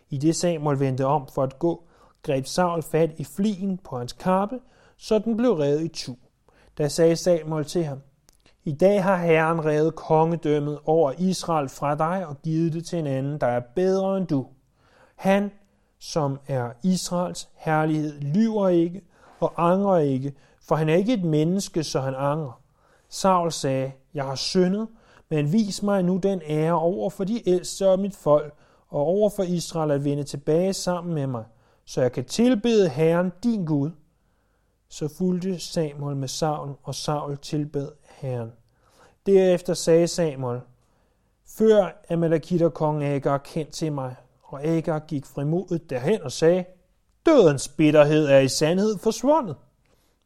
I 0.10 0.18
det 0.18 0.36
Samuel 0.36 0.80
vendte 0.80 1.06
om 1.06 1.28
for 1.36 1.44
at 1.44 1.60
gå, 1.60 1.84
greb 2.24 2.46
Saul 2.46 2.84
fat 2.84 3.12
i 3.18 3.24
flien 3.24 3.78
på 3.78 3.98
hans 3.98 4.14
kappe, 4.14 4.60
så 4.98 5.20
den 5.20 5.38
blev 5.38 5.54
revet 5.54 5.82
i 5.82 5.88
tu. 5.88 6.16
Da 6.78 6.88
sagde 6.88 7.16
Samuel 7.16 7.66
til 7.66 7.84
ham, 7.84 8.02
i 8.64 8.72
dag 8.72 9.04
har 9.04 9.18
Herren 9.18 9.66
revet 9.66 9.96
kongedømmet 9.96 10.80
over 10.86 11.14
Israel 11.18 11.70
fra 11.70 11.96
dig 11.96 12.28
og 12.28 12.42
givet 12.42 12.74
det 12.74 12.86
til 12.86 13.00
en 13.00 13.08
anden, 13.08 13.42
der 13.42 13.48
er 13.48 13.62
bedre 13.76 14.18
end 14.18 14.28
du. 14.28 14.48
Han, 15.16 15.52
som 16.00 16.40
er 16.48 16.72
Israels 16.84 17.50
herlighed, 17.56 18.22
lyver 18.22 18.70
ikke 18.70 19.02
og 19.44 19.72
angrer 19.72 19.98
ikke, 19.98 20.34
for 20.62 20.76
han 20.76 20.90
er 20.90 20.96
ikke 20.96 21.14
et 21.14 21.24
menneske, 21.24 21.84
så 21.84 22.00
han 22.00 22.16
angrer. 22.16 22.62
Saul 23.10 23.52
sagde, 23.52 23.92
jeg 24.14 24.24
har 24.24 24.36
syndet, 24.36 24.88
men 25.30 25.54
vis 25.54 25.84
mig 25.84 26.04
nu 26.04 26.18
den 26.18 26.42
ære 26.48 26.80
over 26.80 27.10
for 27.10 27.24
de 27.24 27.50
ældste 27.50 27.90
og 27.90 28.00
mit 28.00 28.16
folk, 28.16 28.54
og 28.90 29.00
over 29.00 29.30
for 29.30 29.44
Israel 29.44 29.92
at 29.92 30.04
vende 30.04 30.24
tilbage 30.24 30.74
sammen 30.74 31.14
med 31.14 31.28
mig, 31.28 31.44
så 31.86 32.02
jeg 32.02 32.12
kan 32.12 32.26
tilbede 32.26 32.90
Herren, 32.90 33.32
din 33.44 33.66
Gud. 33.66 33.92
Så 34.90 35.08
fulgte 35.18 35.60
Samuel 35.60 36.16
med 36.16 36.28
Saul, 36.28 36.76
og 36.84 36.96
Saul 36.96 37.38
tilbed 37.38 37.92
Herren. 38.10 38.52
Derefter 39.26 39.74
sagde 39.74 40.08
Samuel, 40.08 40.62
Før 41.58 42.02
Amalekiter 42.10 42.70
kong 42.70 43.04
Agar 43.04 43.38
kendt 43.38 43.72
til 43.72 43.94
mig, 43.94 44.16
og 44.44 44.64
Agar 44.64 45.00
gik 45.00 45.26
frimodigt 45.26 45.90
derhen 45.90 46.22
og 46.22 46.32
sagde, 46.32 46.66
Dødens 47.26 47.68
bitterhed 47.68 48.28
er 48.28 48.40
i 48.40 48.48
sandhed 48.48 48.98
forsvundet. 48.98 49.56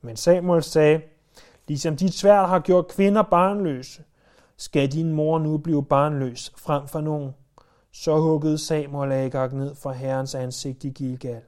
Men 0.02 0.16
Samuel 0.16 0.64
sagde, 0.64 1.02
ligesom 1.68 1.98
dit 1.98 2.14
sværd 2.14 2.48
har 2.48 2.60
gjort 2.60 2.88
kvinder 2.88 3.22
barnløse, 3.22 4.04
skal 4.58 4.92
din 4.92 5.12
mor 5.12 5.40
nu 5.40 5.58
blive 5.58 5.86
barnløs 5.86 6.54
frem 6.58 6.88
for 6.88 7.02
nogen. 7.02 7.32
Så 7.92 8.18
huggede 8.18 8.58
Samuel 8.58 9.12
Agag 9.12 9.54
ned 9.54 9.76
fra 9.76 9.92
herrens 9.92 10.36
ansigt 10.36 10.84
i 10.84 10.90
Gilgal. 10.90 11.42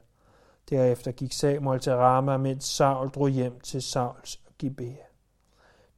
Derefter 0.70 1.12
gik 1.12 1.32
Samuel 1.32 1.80
til 1.80 1.92
Rama, 1.92 2.36
mens 2.36 2.64
Saul 2.64 3.08
drog 3.08 3.28
hjem 3.28 3.60
til 3.60 3.82
Sauls 3.82 4.40
Gibea. 4.58 4.96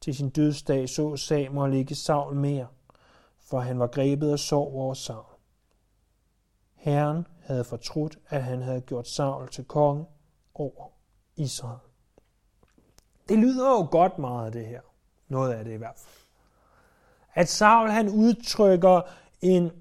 Til 0.01 0.15
sin 0.15 0.29
dødsdag 0.29 0.89
så 0.89 1.15
Samuel 1.15 1.73
ikke 1.73 1.95
Saul 1.95 2.35
mere, 2.35 2.67
for 3.49 3.59
han 3.59 3.79
var 3.79 3.87
grebet 3.87 4.31
af 4.31 4.39
sorg 4.39 4.73
over 4.73 4.93
Saul. 4.93 5.25
Herren 6.75 7.27
havde 7.51 7.63
fortrudt, 7.63 8.19
at 8.29 8.43
han 8.43 8.61
havde 8.61 8.81
gjort 8.81 9.07
Saul 9.07 9.49
til 9.49 9.65
konge 9.65 10.05
over 10.53 10.87
Israel. 11.35 11.79
Det 13.29 13.37
lyder 13.37 13.69
jo 13.69 13.87
godt 13.91 14.19
meget 14.19 14.45
af 14.45 14.51
det 14.51 14.65
her. 14.65 14.81
Noget 15.27 15.53
af 15.53 15.65
det 15.65 15.71
i 15.71 15.77
hvert 15.77 15.97
fald. 15.97 16.15
At 17.33 17.49
Saul 17.49 17.89
han 17.89 18.09
udtrykker 18.09 19.01
en 19.41 19.71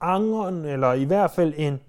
angeren, 0.00 0.64
eller 0.64 0.92
i 0.92 1.04
hvert 1.04 1.30
fald 1.30 1.54
en, 1.56 1.80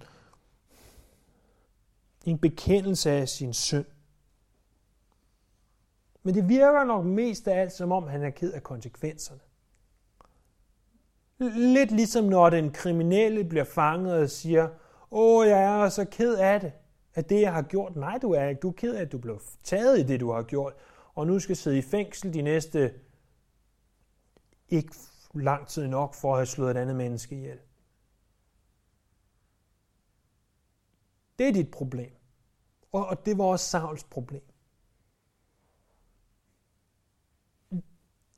en 2.25 2.39
bekendelse 2.39 3.11
af 3.11 3.29
sin 3.29 3.53
synd. 3.53 3.85
Men 6.23 6.35
det 6.35 6.49
virker 6.49 6.83
nok 6.83 7.05
mest 7.05 7.47
af 7.47 7.61
alt, 7.61 7.73
som 7.73 7.91
om 7.91 8.07
han 8.07 8.23
er 8.23 8.29
ked 8.29 8.53
af 8.53 8.63
konsekvenserne. 8.63 9.39
Lidt 11.55 11.91
ligesom 11.91 12.23
når 12.23 12.49
den 12.49 12.71
kriminelle 12.71 13.43
bliver 13.43 13.63
fanget 13.63 14.13
og 14.13 14.29
siger, 14.29 14.69
åh, 15.11 15.47
jeg 15.47 15.83
er 15.83 15.89
så 15.89 16.05
ked 16.05 16.35
af 16.35 16.59
det, 16.59 16.73
af 17.15 17.25
det, 17.25 17.41
jeg 17.41 17.53
har 17.53 17.61
gjort. 17.61 17.95
Nej, 17.95 18.17
du 18.17 18.31
er 18.31 18.45
ikke. 18.45 18.59
Du 18.59 18.69
er 18.69 18.73
ked 18.73 18.95
af, 18.95 19.01
at 19.01 19.11
du 19.11 19.17
blev 19.17 19.41
taget 19.63 19.99
i 19.99 20.03
det, 20.03 20.19
du 20.19 20.31
har 20.31 20.43
gjort, 20.43 20.73
og 21.13 21.27
nu 21.27 21.39
skal 21.39 21.55
sidde 21.55 21.77
i 21.77 21.81
fængsel 21.81 22.33
de 22.33 22.41
næste 22.41 22.93
ikke 24.69 24.93
lang 25.33 25.67
tid 25.67 25.87
nok 25.87 26.13
for 26.13 26.31
at 26.31 26.37
have 26.37 26.45
slået 26.45 26.71
et 26.71 26.77
andet 26.77 26.95
menneske 26.95 27.35
ihjel. 27.35 27.59
Det 31.39 31.47
er 31.47 31.53
dit 31.53 31.71
problem. 31.71 32.11
Og 32.91 33.25
det 33.25 33.37
var 33.37 33.43
også 33.43 33.65
Sauls 33.65 34.03
problem. 34.03 34.43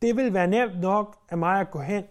Det 0.01 0.15
vil 0.15 0.33
være 0.33 0.47
nemt 0.47 0.79
nok 0.79 1.17
af 1.29 1.37
mig 1.37 1.59
at 1.59 1.71
gå 1.71 1.79
hen, 1.79 2.03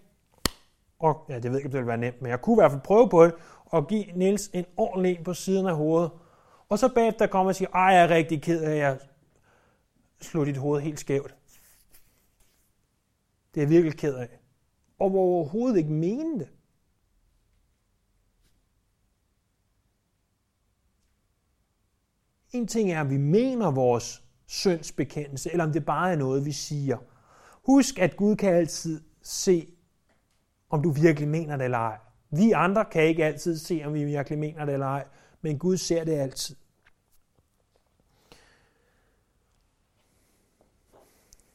og 0.98 1.26
ja, 1.28 1.34
det 1.34 1.44
ved 1.44 1.50
jeg 1.50 1.56
ikke, 1.56 1.66
om 1.66 1.70
det 1.70 1.78
ville 1.78 1.88
være 1.88 1.96
nemt, 1.96 2.22
men 2.22 2.30
jeg 2.30 2.40
kunne 2.42 2.54
i 2.54 2.60
hvert 2.60 2.70
fald 2.70 2.82
prøve 2.82 3.08
på 3.08 3.24
det, 3.24 3.34
og 3.72 3.88
give 3.88 4.04
Nils 4.14 4.50
en 4.52 4.64
ordentlig 4.76 5.24
på 5.24 5.34
siden 5.34 5.66
af 5.66 5.76
hovedet. 5.76 6.10
Og 6.68 6.78
så 6.78 6.94
bagefter 6.94 7.26
kommer 7.26 7.50
og 7.50 7.56
siger, 7.56 7.70
ej, 7.70 7.82
jeg 7.82 8.04
er 8.04 8.08
rigtig 8.08 8.42
ked 8.42 8.62
af, 8.62 8.70
at 8.70 8.78
jeg 8.78 8.98
slog 10.20 10.46
dit 10.46 10.56
hoved 10.56 10.80
helt 10.80 11.00
skævt. 11.00 11.34
Det 13.54 13.60
er 13.60 13.62
jeg 13.62 13.70
virkelig 13.70 13.98
ked 13.98 14.14
af. 14.14 14.28
Og 14.98 15.10
hvor 15.10 15.20
overhovedet 15.20 15.78
ikke 15.78 15.92
mene 15.92 16.38
det. 16.38 16.48
En 22.50 22.66
ting 22.66 22.92
er, 22.92 23.00
at 23.00 23.10
vi 23.10 23.16
mener 23.16 23.70
vores 23.70 24.22
syndsbekendelse, 24.46 25.50
eller 25.50 25.64
om 25.64 25.72
det 25.72 25.84
bare 25.84 26.12
er 26.12 26.16
noget, 26.16 26.44
vi 26.44 26.52
siger. 26.52 26.98
Husk, 27.66 27.98
at 27.98 28.16
Gud 28.16 28.36
kan 28.36 28.54
altid 28.54 29.02
se, 29.22 29.68
om 30.70 30.82
du 30.82 30.90
virkelig 30.90 31.28
mener 31.28 31.56
det 31.56 31.64
eller 31.64 31.78
ej. 31.78 31.98
Vi 32.34 32.52
andre 32.52 32.84
kan 32.84 33.02
ikke 33.02 33.24
altid 33.24 33.58
se, 33.58 33.82
om 33.86 33.94
vi 33.94 34.04
virkelig 34.04 34.38
mener 34.38 34.64
det 34.64 34.72
eller 34.74 34.86
ej, 34.86 35.04
men 35.40 35.58
Gud 35.58 35.76
ser 35.76 36.04
det 36.04 36.12
altid. 36.12 36.56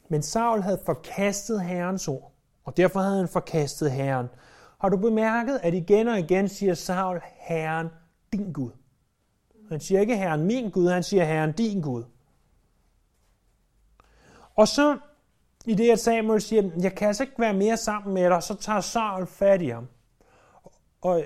Men 0.09 0.23
Saul 0.23 0.61
havde 0.61 0.81
forkastet 0.85 1.61
Herrens 1.61 2.07
ord, 2.07 2.31
og 2.63 2.77
derfor 2.77 2.99
havde 2.99 3.17
han 3.17 3.27
forkastet 3.27 3.91
Herren. 3.91 4.27
Har 4.81 4.89
du 4.89 4.97
bemærket, 4.97 5.59
at 5.63 5.73
igen 5.73 6.07
og 6.07 6.19
igen 6.19 6.49
siger 6.49 6.73
Saul, 6.73 7.21
Herren, 7.23 7.87
din 8.33 8.53
Gud. 8.53 8.71
Han 9.69 9.79
siger 9.79 10.01
ikke 10.01 10.17
Herren 10.17 10.45
min 10.45 10.71
Gud, 10.71 10.89
han 10.89 11.03
siger 11.03 11.25
Herren 11.25 11.51
din 11.51 11.81
Gud. 11.81 12.03
Og 14.55 14.67
så 14.67 14.97
i 15.65 15.75
det, 15.75 15.91
at 15.91 15.99
Samuel 15.99 16.41
siger, 16.41 16.69
jeg 16.81 16.95
kan 16.95 17.07
altså 17.07 17.23
ikke 17.23 17.39
være 17.39 17.53
mere 17.53 17.77
sammen 17.77 18.13
med 18.13 18.29
dig, 18.29 18.43
så 18.43 18.55
tager 18.55 18.81
Saul 18.81 19.27
fat 19.27 19.61
i 19.61 19.67
ham. 19.67 19.87
Og 21.01 21.23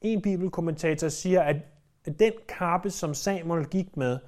en 0.00 0.22
bibelkommentator 0.22 1.08
siger, 1.08 1.42
at 1.42 1.56
den 2.18 2.32
kappe, 2.48 2.90
som 2.90 3.14
Samuel 3.14 3.66
gik 3.66 3.96
med, 3.96 4.18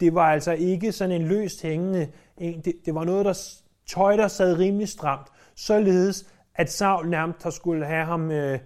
det 0.00 0.14
var 0.14 0.32
altså 0.32 0.52
ikke 0.52 0.92
sådan 0.92 1.20
en 1.20 1.28
løst 1.28 1.62
hængende 1.62 2.12
en. 2.36 2.60
Det, 2.60 2.74
det 2.84 2.94
var 2.94 3.04
noget, 3.04 3.24
der 3.24 3.48
tøj, 3.86 4.16
der 4.16 4.28
sad 4.28 4.58
rimelig 4.58 4.88
stramt, 4.88 5.28
således 5.54 6.34
at 6.54 6.72
Saul 6.72 7.08
nærmest 7.08 7.42
har 7.42 7.50
skulle 7.50 7.86
have 7.86 8.04
ham 8.04 8.30
øh, 8.30 8.58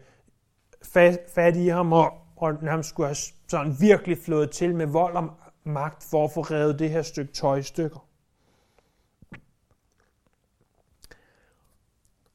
fat, 0.83 1.19
fat 1.35 1.57
i 1.57 1.69
ham, 1.69 1.93
og, 1.93 2.13
og 2.37 2.63
nærmest 2.63 2.89
skulle 2.89 3.07
have 3.07 3.17
sådan 3.49 3.77
virkelig 3.81 4.19
flået 4.19 4.51
til 4.51 4.75
med 4.75 4.87
vold 4.87 5.17
og 5.17 5.31
magt 5.65 6.03
for 6.03 6.25
at 6.25 6.33
få 6.33 6.41
revet 6.41 6.79
det 6.79 6.91
her 6.91 7.03
stykke 7.03 7.33
tøj 7.33 7.57
i 7.57 7.63
stykker. 7.63 8.09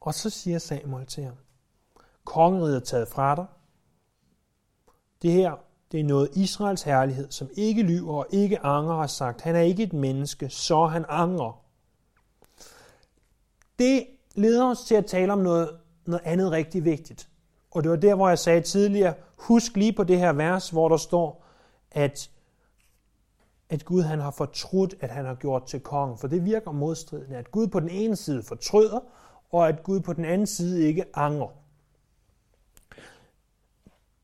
Og 0.01 0.13
så 0.13 0.29
siger 0.29 0.59
Samuel 0.59 1.05
til 1.05 1.23
ham, 1.23 1.35
kongeriget 2.25 2.75
er 2.75 2.79
taget 2.79 3.07
fra 3.07 3.35
dig. 3.35 3.45
Det 5.21 5.31
her, 5.31 5.51
det 5.91 5.99
er 5.99 6.03
noget 6.03 6.29
Israels 6.35 6.83
herlighed, 6.83 7.31
som 7.31 7.49
ikke 7.53 7.81
lyver 7.81 8.13
og 8.13 8.27
ikke 8.31 8.65
angrer 8.65 8.95
har 8.95 9.07
sagt. 9.07 9.41
Han 9.41 9.55
er 9.55 9.61
ikke 9.61 9.83
et 9.83 9.93
menneske, 9.93 10.49
så 10.49 10.85
han 10.85 11.05
angrer. 11.09 11.63
Det 13.79 14.07
leder 14.35 14.69
os 14.69 14.79
til 14.85 14.95
at 14.95 15.05
tale 15.05 15.33
om 15.33 15.39
noget, 15.39 15.69
noget 16.05 16.21
andet 16.25 16.51
rigtig 16.51 16.85
vigtigt. 16.85 17.29
Og 17.71 17.83
det 17.83 17.91
var 17.91 17.97
der, 17.97 18.15
hvor 18.15 18.29
jeg 18.29 18.39
sagde 18.39 18.61
tidligere, 18.61 19.13
husk 19.35 19.75
lige 19.75 19.93
på 19.93 20.03
det 20.03 20.19
her 20.19 20.33
vers, 20.33 20.69
hvor 20.69 20.89
der 20.89 20.97
står, 20.97 21.45
at, 21.91 22.29
at 23.69 23.85
Gud 23.85 24.01
han 24.01 24.19
har 24.19 24.31
fortrudt, 24.31 24.95
at 24.99 25.09
han 25.09 25.25
har 25.25 25.35
gjort 25.35 25.65
til 25.65 25.79
kongen. 25.79 26.17
For 26.17 26.27
det 26.27 26.45
virker 26.45 26.71
modstridende, 26.71 27.35
at 27.37 27.51
Gud 27.51 27.67
på 27.67 27.79
den 27.79 27.89
ene 27.89 28.15
side 28.15 28.43
fortryder, 28.43 28.99
og 29.51 29.67
at 29.67 29.83
Gud 29.83 29.99
på 29.99 30.13
den 30.13 30.25
anden 30.25 30.47
side 30.47 30.87
ikke 30.87 31.05
angrer. 31.13 31.62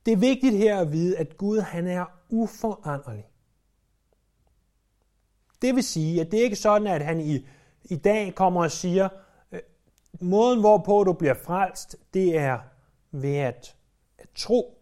Det 0.05 0.13
er 0.13 0.17
vigtigt 0.17 0.57
her 0.57 0.79
at 0.79 0.91
vide, 0.91 1.17
at 1.17 1.37
Gud 1.37 1.59
han 1.59 1.87
er 1.87 2.05
uforanderlig. 2.29 3.25
Det 5.61 5.75
vil 5.75 5.83
sige, 5.83 6.21
at 6.21 6.31
det 6.31 6.39
er 6.39 6.43
ikke 6.43 6.55
sådan, 6.55 6.87
at 6.87 7.05
han 7.05 7.19
i, 7.19 7.47
i 7.83 7.95
dag 7.95 8.35
kommer 8.35 8.63
og 8.63 8.71
siger, 8.71 9.09
øh, 9.51 9.59
måden 10.21 10.59
hvorpå 10.59 11.03
du 11.03 11.13
bliver 11.13 11.33
frelst, 11.33 11.95
det 12.13 12.37
er 12.37 12.59
ved 13.11 13.35
at, 13.35 13.75
at 14.17 14.29
tro. 14.35 14.77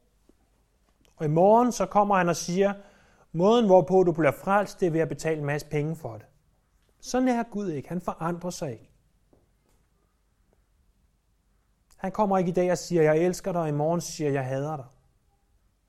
Og 1.15 1.25
i 1.25 1.29
morgen 1.29 1.71
så 1.71 1.85
kommer 1.85 2.15
han 2.15 2.29
og 2.29 2.35
siger, 2.35 2.73
måden 3.31 3.65
hvorpå 3.65 4.03
du 4.03 4.11
bliver 4.11 4.31
frelst, 4.31 4.79
det 4.79 4.85
er 4.85 4.91
ved 4.91 4.99
at 4.99 5.09
betale 5.09 5.39
en 5.39 5.45
masse 5.45 5.67
penge 5.67 5.95
for 5.95 6.13
det. 6.13 6.25
Sådan 6.99 7.27
er 7.27 7.43
Gud 7.43 7.69
ikke. 7.69 7.89
Han 7.89 8.01
forandrer 8.01 8.49
sig 8.49 8.71
ikke. 8.71 8.89
Han 11.97 12.11
kommer 12.11 12.37
ikke 12.37 12.49
i 12.49 12.53
dag 12.53 12.71
og 12.71 12.77
siger, 12.77 13.01
jeg 13.01 13.17
elsker 13.17 13.51
dig, 13.51 13.61
og 13.61 13.69
i 13.69 13.71
morgen 13.71 14.01
siger, 14.01 14.31
jeg 14.31 14.45
hader 14.45 14.75
dig. 14.75 14.85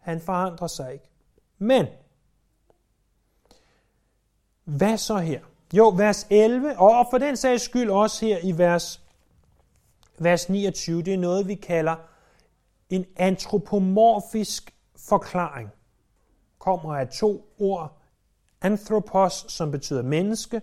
Han 0.09 0.21
forandrer 0.21 0.67
sig 0.67 0.93
ikke. 0.93 1.09
Men, 1.59 1.87
hvad 4.65 4.99
så 4.99 5.17
her? 5.17 5.41
Jo, 5.73 5.89
vers 5.97 6.27
11, 6.31 6.79
og 6.79 7.07
for 7.11 7.19
den 7.19 7.37
sags 7.37 7.63
skyld 7.63 7.91
også 7.91 8.27
her 8.27 8.39
i 8.43 8.59
vers, 8.59 9.03
vers 10.19 10.49
29, 10.49 11.03
det 11.03 11.15
er 11.15 11.19
noget, 11.19 11.49
vi 11.49 11.55
kalder 11.55 11.97
en 12.91 13.07
antropomorfisk 13.17 14.75
forklaring. 15.09 15.71
Kommer 16.59 16.97
af 16.97 17.09
to 17.09 17.55
ord. 17.59 17.99
Anthropos, 18.61 19.45
som 19.49 19.71
betyder 19.71 20.03
menneske, 20.03 20.63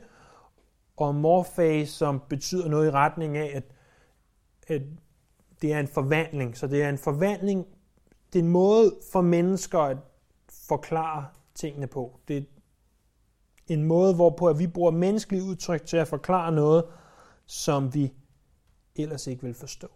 og 0.97 1.15
morfage, 1.15 1.87
som 1.87 2.21
betyder 2.29 2.67
noget 2.67 2.87
i 2.87 2.91
retning 2.91 3.37
af, 3.37 3.51
at, 3.55 3.63
at 4.67 4.81
det 5.61 5.73
er 5.73 5.79
en 5.79 5.87
forvandling. 5.87 6.57
Så 6.57 6.67
det 6.67 6.83
er 6.83 6.89
en 6.89 6.97
forvandling, 6.97 7.67
det 8.35 8.41
er 8.41 8.43
en 8.43 8.51
måde 8.51 8.95
for 9.11 9.21
mennesker 9.21 9.79
at 9.79 9.97
forklare 10.49 11.27
tingene 11.53 11.87
på. 11.87 12.19
Det 12.27 12.37
er 12.37 12.41
en 13.67 13.83
måde, 13.83 14.15
hvorpå 14.15 14.47
at 14.47 14.59
vi 14.59 14.67
bruger 14.67 14.91
menneskelige 14.91 15.43
udtryk 15.43 15.85
til 15.85 15.97
at 15.97 16.07
forklare 16.07 16.51
noget, 16.51 16.85
som 17.45 17.93
vi 17.93 18.13
ellers 18.95 19.27
ikke 19.27 19.43
vil 19.43 19.53
forstå. 19.53 19.87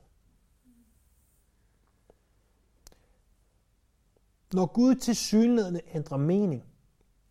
Når 4.53 4.65
Gud 4.65 4.95
til 4.95 5.15
synligheden 5.15 5.79
ændrer 5.93 6.17
mening, 6.17 6.63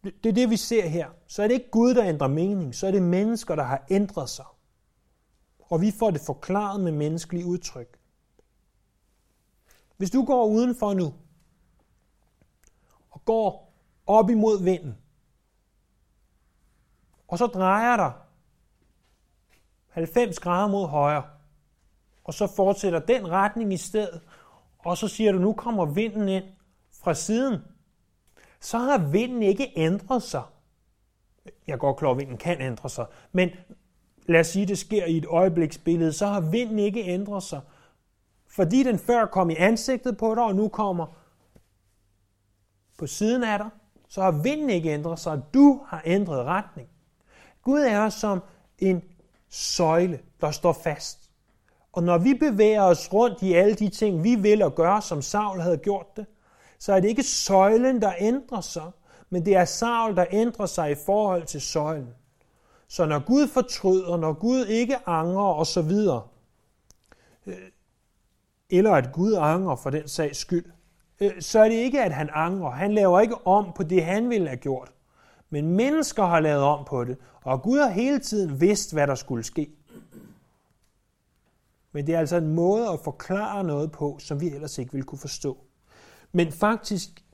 det 0.04 0.26
er 0.26 0.32
det, 0.32 0.50
vi 0.50 0.56
ser 0.56 0.88
her, 0.88 1.10
så 1.26 1.42
er 1.42 1.48
det 1.48 1.54
ikke 1.54 1.70
Gud, 1.70 1.94
der 1.94 2.04
ændrer 2.04 2.28
mening, 2.28 2.74
så 2.74 2.86
er 2.86 2.90
det 2.90 3.02
mennesker, 3.02 3.54
der 3.54 3.64
har 3.64 3.86
ændret 3.90 4.28
sig. 4.28 4.46
Og 5.58 5.80
vi 5.80 5.90
får 5.90 6.10
det 6.10 6.20
forklaret 6.20 6.80
med 6.80 6.92
menneskelige 6.92 7.46
udtryk. 7.46 7.97
Hvis 9.98 10.10
du 10.10 10.24
går 10.24 10.46
udenfor 10.46 10.94
nu, 10.94 11.14
og 13.10 13.24
går 13.24 13.74
op 14.06 14.30
imod 14.30 14.64
vinden, 14.64 14.98
og 17.28 17.38
så 17.38 17.46
drejer 17.46 17.96
dig 17.96 18.12
90 19.88 20.40
grader 20.40 20.68
mod 20.68 20.88
højre, 20.88 21.22
og 22.24 22.34
så 22.34 22.46
fortsætter 22.46 22.98
den 22.98 23.30
retning 23.30 23.72
i 23.72 23.76
stedet, 23.76 24.20
og 24.78 24.98
så 24.98 25.08
siger 25.08 25.32
du, 25.32 25.38
nu 25.38 25.52
kommer 25.52 25.86
vinden 25.86 26.28
ind 26.28 26.44
fra 27.02 27.14
siden, 27.14 27.60
så 28.60 28.78
har 28.78 28.98
vinden 28.98 29.42
ikke 29.42 29.72
ændret 29.76 30.22
sig. 30.22 30.42
Jeg 31.66 31.72
er 31.72 31.78
godt 31.78 31.96
klar, 31.96 32.10
at 32.10 32.18
vinden 32.18 32.36
kan 32.36 32.60
ændre 32.60 32.90
sig, 32.90 33.06
men 33.32 33.50
lad 34.26 34.40
os 34.40 34.46
sige, 34.46 34.62
at 34.62 34.68
det 34.68 34.78
sker 34.78 35.04
i 35.04 35.16
et 35.16 35.26
øjebliksbillede, 35.26 36.12
så 36.12 36.26
har 36.26 36.40
vinden 36.40 36.78
ikke 36.78 37.04
ændret 37.04 37.42
sig. 37.42 37.60
Fordi 38.58 38.82
den 38.82 38.98
før 38.98 39.26
kom 39.26 39.50
i 39.50 39.54
ansigtet 39.56 40.16
på 40.16 40.34
dig, 40.34 40.44
og 40.44 40.54
nu 40.54 40.68
kommer 40.68 41.06
på 42.96 43.06
siden 43.06 43.44
af 43.44 43.58
dig, 43.58 43.68
så 44.08 44.22
har 44.22 44.30
vinden 44.30 44.70
ikke 44.70 44.90
ændret 44.90 45.18
sig, 45.18 45.32
og 45.32 45.42
du 45.54 45.80
har 45.86 46.02
ændret 46.04 46.44
retning. 46.44 46.88
Gud 47.62 47.80
er 47.80 48.08
som 48.08 48.42
en 48.78 49.02
søjle, 49.48 50.20
der 50.40 50.50
står 50.50 50.72
fast. 50.72 51.30
Og 51.92 52.02
når 52.02 52.18
vi 52.18 52.34
bevæger 52.34 52.82
os 52.82 53.12
rundt 53.12 53.42
i 53.42 53.52
alle 53.52 53.74
de 53.74 53.88
ting, 53.88 54.24
vi 54.24 54.34
vil 54.34 54.62
og 54.62 54.74
gøre, 54.74 55.02
som 55.02 55.22
Saul 55.22 55.60
havde 55.60 55.78
gjort 55.78 56.16
det, 56.16 56.26
så 56.78 56.92
er 56.92 57.00
det 57.00 57.08
ikke 57.08 57.22
søjlen, 57.22 58.02
der 58.02 58.12
ændrer 58.18 58.60
sig, 58.60 58.90
men 59.30 59.44
det 59.46 59.56
er 59.56 59.64
Saul, 59.64 60.16
der 60.16 60.24
ændrer 60.30 60.66
sig 60.66 60.90
i 60.90 60.96
forhold 61.06 61.44
til 61.46 61.60
søjlen. 61.60 62.14
Så 62.88 63.06
når 63.06 63.18
Gud 63.18 63.48
fortryder, 63.48 64.16
når 64.16 64.32
Gud 64.32 64.66
ikke 64.66 65.08
angrer 65.08 65.54
osv., 65.54 65.92
eller 68.70 68.92
at 68.92 69.12
Gud 69.12 69.34
angrer 69.34 69.76
for 69.76 69.90
den 69.90 70.08
sags 70.08 70.38
skyld, 70.38 70.64
øh, 71.20 71.40
så 71.40 71.58
er 71.58 71.68
det 71.68 71.74
ikke, 71.74 72.02
at 72.02 72.12
han 72.12 72.30
angrer. 72.32 72.70
Han 72.70 72.94
laver 72.94 73.20
ikke 73.20 73.46
om 73.46 73.72
på 73.76 73.82
det, 73.82 74.04
han 74.04 74.30
ville 74.30 74.48
have 74.48 74.56
gjort. 74.56 74.92
Men 75.50 75.70
mennesker 75.70 76.24
har 76.24 76.40
lavet 76.40 76.62
om 76.62 76.84
på 76.84 77.04
det, 77.04 77.16
og 77.42 77.62
Gud 77.62 77.78
har 77.78 77.90
hele 77.90 78.18
tiden 78.18 78.60
vidst, 78.60 78.92
hvad 78.92 79.06
der 79.06 79.14
skulle 79.14 79.44
ske. 79.44 79.70
Men 81.92 82.06
det 82.06 82.14
er 82.14 82.18
altså 82.18 82.36
en 82.36 82.54
måde 82.54 82.88
at 82.88 83.00
forklare 83.04 83.64
noget 83.64 83.92
på, 83.92 84.16
som 84.20 84.40
vi 84.40 84.50
ellers 84.50 84.78
ikke 84.78 84.92
ville 84.92 85.04
kunne 85.04 85.18
forstå. 85.18 85.58
Men 86.32 86.52
faktisk, 86.52 87.24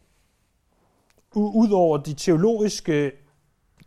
ud 1.35 1.71
over 1.71 1.99
de 1.99 2.15
teologiske 2.15 3.13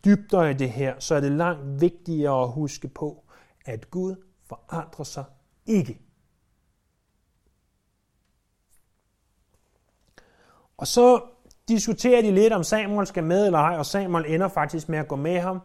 dybder 0.05 0.43
i 0.43 0.53
det 0.53 0.69
her, 0.69 0.99
så 0.99 1.15
er 1.15 1.19
det 1.19 1.31
langt 1.31 1.81
vigtigere 1.81 2.43
at 2.43 2.51
huske 2.51 2.87
på, 2.87 3.23
at 3.65 3.91
Gud 3.91 4.15
forandrer 4.47 5.03
sig 5.03 5.23
ikke. 5.65 6.06
Og 10.77 10.87
så 10.87 11.21
diskuterer 11.67 12.21
de 12.21 12.31
lidt, 12.31 12.53
om 12.53 12.63
Samuel 12.63 13.07
skal 13.07 13.23
med 13.23 13.45
eller 13.45 13.59
ej, 13.59 13.77
og 13.77 13.85
Samuel 13.85 14.25
ender 14.25 14.47
faktisk 14.47 14.89
med 14.89 14.99
at 14.99 15.07
gå 15.07 15.15
med 15.15 15.39
ham. 15.39 15.61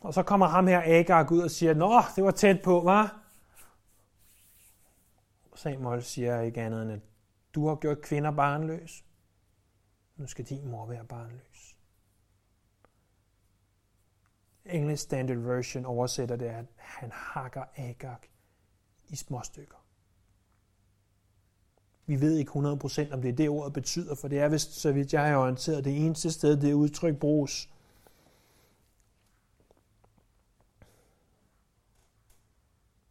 Og 0.00 0.14
så 0.14 0.22
kommer 0.22 0.46
ham 0.46 0.66
her 0.66 0.82
Agar 0.84 1.32
ud 1.32 1.40
og 1.40 1.50
siger, 1.50 1.74
Nå, 1.74 2.02
det 2.16 2.24
var 2.24 2.30
tæt 2.30 2.62
på, 2.62 2.80
var? 2.80 3.22
Samuel 5.54 6.02
siger 6.02 6.40
ikke 6.40 6.62
andet 6.62 6.82
end, 6.82 6.92
at 6.92 7.00
du 7.54 7.68
har 7.68 7.74
gjort 7.74 8.00
kvinder 8.00 8.30
barnløs. 8.30 9.04
Nu 10.16 10.26
skal 10.26 10.44
din 10.44 10.68
mor 10.68 10.86
være 10.86 11.04
barnløs. 11.04 11.76
English 14.64 15.02
Standard 15.02 15.36
Version 15.36 15.84
oversætter 15.86 16.36
det, 16.36 16.46
at 16.46 16.64
han 16.76 17.10
hakker 17.12 17.64
Agag 17.76 18.16
i 19.08 19.16
små 19.16 19.42
stykker. 19.42 19.87
Vi 22.08 22.20
ved 22.20 22.36
ikke 22.36 22.50
100% 22.50 23.12
om 23.12 23.22
det 23.22 23.28
er 23.28 23.36
det 23.36 23.48
ordet 23.48 23.72
betyder, 23.72 24.14
for 24.14 24.28
det 24.28 24.38
er 24.38 24.48
vist, 24.48 24.72
så 24.72 24.92
vidt 24.92 25.12
jeg 25.12 25.28
har 25.28 25.36
orienteret, 25.36 25.84
det 25.84 26.06
eneste 26.06 26.32
sted, 26.32 26.56
det 26.56 26.72
udtryk 26.72 27.16
bruges. 27.16 27.68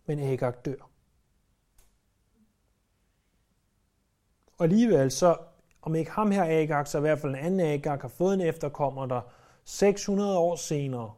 Men 0.05 0.19
Agag 0.19 0.53
dør. 0.65 0.89
Og 4.57 4.63
alligevel 4.63 5.11
så, 5.11 5.37
om 5.81 5.95
ikke 5.95 6.11
ham 6.11 6.31
her 6.31 6.43
Agag, 6.43 6.87
så 6.87 6.97
i 6.97 7.01
hvert 7.01 7.19
fald 7.19 7.35
en 7.35 7.39
anden 7.39 7.59
Agag 7.59 8.01
har 8.01 8.07
fået 8.07 8.33
en 8.33 8.41
efterkommer, 8.41 9.05
der 9.05 9.21
600 9.63 10.37
år 10.37 10.55
senere 10.55 11.13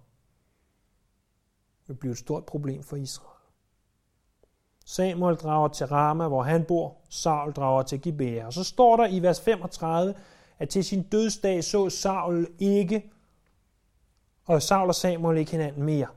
vil 1.88 1.96
blive 1.96 2.12
et 2.12 2.18
stort 2.18 2.46
problem 2.46 2.84
for 2.84 2.96
Israel. 2.96 3.39
Samuel 4.90 5.36
drager 5.36 5.68
til 5.68 5.88
Rama, 5.88 6.28
hvor 6.28 6.44
han 6.44 6.66
bor. 6.66 6.98
Saul 7.10 7.54
drager 7.54 7.84
til 7.84 8.02
Gibea. 8.02 8.46
Og 8.46 8.54
så 8.54 8.64
står 8.64 8.98
der 8.98 9.08
i 9.08 9.20
vers 9.20 9.42
35, 9.42 10.16
at 10.60 10.70
til 10.70 10.84
sin 10.84 11.04
dødsdag 11.04 11.64
så 11.64 11.90
Saul 11.90 12.48
ikke, 12.60 13.12
og 14.46 14.62
Saul 14.62 14.88
og 14.88 14.96
Samuel 14.96 15.38
ikke 15.38 15.52
hinanden 15.52 15.84
mere. 15.84 16.08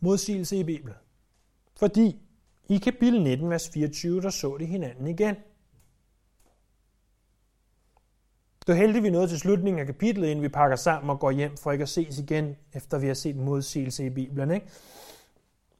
Modsigelse 0.00 0.56
i 0.56 0.64
Bibelen. 0.64 0.94
Fordi 1.76 2.20
i 2.68 2.78
kapitel 2.78 3.22
19, 3.22 3.50
vers 3.50 3.70
24, 3.70 4.20
der 4.20 4.30
så 4.30 4.56
de 4.56 4.66
hinanden 4.66 5.06
igen. 5.06 5.36
Det 8.70 8.76
er 8.76 8.80
heldigt, 8.80 9.04
vi 9.04 9.10
nåede 9.10 9.28
til 9.28 9.38
slutningen 9.38 9.80
af 9.80 9.86
kapitlet, 9.86 10.28
inden 10.28 10.42
vi 10.42 10.48
pakker 10.48 10.76
sammen 10.76 11.10
og 11.10 11.20
går 11.20 11.30
hjem 11.30 11.56
for 11.56 11.72
ikke 11.72 11.82
at 11.82 11.88
ses 11.88 12.18
igen, 12.18 12.56
efter 12.72 12.98
vi 12.98 13.06
har 13.06 13.14
set 13.14 13.36
modsigelse 13.36 14.06
i 14.06 14.10
Bibelen. 14.10 14.50
Ikke? 14.50 14.66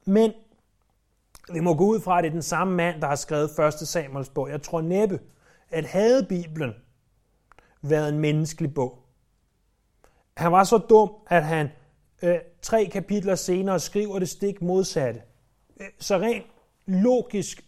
Men 0.05 0.31
vi 1.53 1.59
må 1.59 1.75
gå 1.75 1.85
ud 1.85 1.99
fra, 1.99 2.17
at 2.17 2.23
det 2.23 2.29
er 2.29 2.33
den 2.33 2.41
samme 2.41 2.75
mand, 2.75 3.01
der 3.01 3.07
har 3.07 3.15
skrevet 3.15 3.59
1. 3.59 3.73
Samuels 3.73 4.29
bog. 4.29 4.49
Jeg 4.49 4.61
tror 4.61 4.81
næppe, 4.81 5.19
at 5.69 5.85
havde 5.85 6.25
Bibelen 6.29 6.73
været 7.81 8.09
en 8.09 8.19
menneskelig 8.19 8.73
bog. 8.73 8.99
Han 10.37 10.51
var 10.51 10.63
så 10.63 10.77
dum, 10.77 11.11
at 11.27 11.43
han 11.43 11.69
øh, 12.21 12.39
tre 12.61 12.85
kapitler 12.85 13.35
senere 13.35 13.79
skriver 13.79 14.19
det 14.19 14.29
stik 14.29 14.61
modsatte. 14.61 15.21
Øh, 15.79 15.87
så 15.99 16.17
rent 16.17 16.45
logisk, 16.85 17.65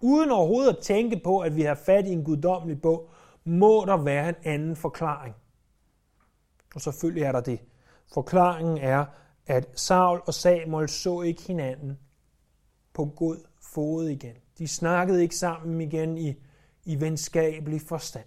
uden 0.00 0.30
overhovedet 0.30 0.76
at 0.76 0.82
tænke 0.82 1.20
på, 1.24 1.38
at 1.38 1.56
vi 1.56 1.62
har 1.62 1.74
fat 1.74 2.06
i 2.06 2.12
en 2.12 2.24
guddommelig 2.24 2.82
bog, 2.82 3.10
må 3.44 3.84
der 3.84 3.96
være 3.96 4.28
en 4.28 4.34
anden 4.44 4.76
forklaring. 4.76 5.34
Og 6.74 6.80
selvfølgelig 6.80 7.22
er 7.22 7.32
der 7.32 7.40
det. 7.40 7.60
Forklaringen 8.12 8.78
er, 8.78 9.06
at 9.46 9.80
Saul 9.80 10.20
og 10.26 10.34
Samuel 10.34 10.88
så 10.88 11.22
ikke 11.22 11.42
hinanden 11.42 11.98
på 12.92 13.04
god 13.04 13.44
fod 13.60 14.08
igen. 14.08 14.36
De 14.58 14.68
snakkede 14.68 15.22
ikke 15.22 15.36
sammen 15.36 15.80
igen 15.80 16.18
i, 16.18 16.34
i 16.84 17.00
venskabelig 17.00 17.80
forstand. 17.80 18.26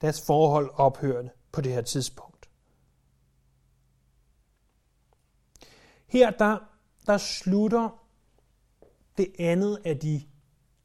Deres 0.00 0.26
forhold 0.26 0.70
ophørte 0.74 1.30
på 1.52 1.60
det 1.60 1.72
her 1.72 1.82
tidspunkt. 1.82 2.50
Her 6.06 6.30
der, 6.30 6.58
der 7.06 7.18
slutter 7.18 8.06
det 9.16 9.32
andet 9.38 9.80
af 9.84 9.98
de 9.98 10.22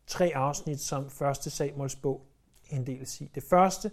tre 0.09 0.31
afsnit, 0.35 0.79
som 0.79 1.09
første 1.09 1.49
Samuels 1.49 1.95
bog 1.95 2.21
inddeles 2.69 3.21
i. 3.21 3.31
Det 3.35 3.43
første, 3.43 3.91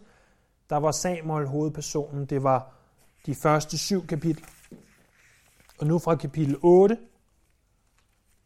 der 0.71 0.77
var 0.77 0.91
Samuel 0.91 1.47
hovedpersonen, 1.47 2.27
det 2.27 2.43
var 2.43 2.73
de 3.27 3.35
første 3.35 3.79
syv 3.79 4.07
kapitler. 4.07 4.47
Og 5.79 5.87
nu 5.87 5.99
fra 5.99 6.15
kapitel 6.15 6.57
8 6.63 6.99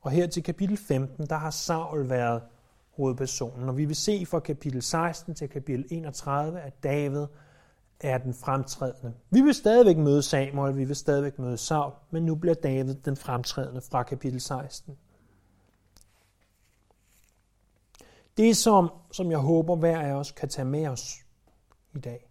og 0.01 0.11
her 0.11 0.27
til 0.27 0.43
kapitel 0.43 0.77
15, 0.77 1.27
der 1.27 1.37
har 1.37 1.51
Saul 1.51 2.09
været 2.09 2.43
hovedpersonen. 2.97 3.69
Og 3.69 3.77
vi 3.77 3.85
vil 3.85 3.97
se 3.97 4.27
fra 4.27 4.41
kapitel 4.41 4.83
16 4.83 5.35
til 5.35 5.49
kapitel 5.49 5.87
31, 5.91 6.61
at 6.61 6.83
David 6.83 7.27
er 8.01 8.19
den 8.19 8.35
fremtrædende. 8.35 9.15
Vi 9.31 9.41
vil 9.41 9.55
stadigvæk 9.55 9.97
møde 9.97 10.23
Samuel, 10.23 10.77
vi 10.77 10.85
vil 10.85 10.97
stadigvæk 10.97 11.39
møde 11.39 11.57
Saul, 11.57 11.93
men 12.11 12.27
nu 12.27 12.35
bliver 12.35 12.55
David 12.55 12.95
den 12.95 13.17
fremtrædende 13.17 13.81
fra 13.81 14.03
kapitel 14.03 14.41
16. 14.41 14.97
Det, 18.37 18.57
som, 18.57 18.91
som 19.13 19.31
jeg 19.31 19.39
håber 19.39 19.77
hver 19.77 20.01
af 20.01 20.13
os 20.13 20.31
kan 20.31 20.49
tage 20.49 20.65
med 20.65 20.87
os 20.87 21.17
i 21.95 21.99
dag, 21.99 22.31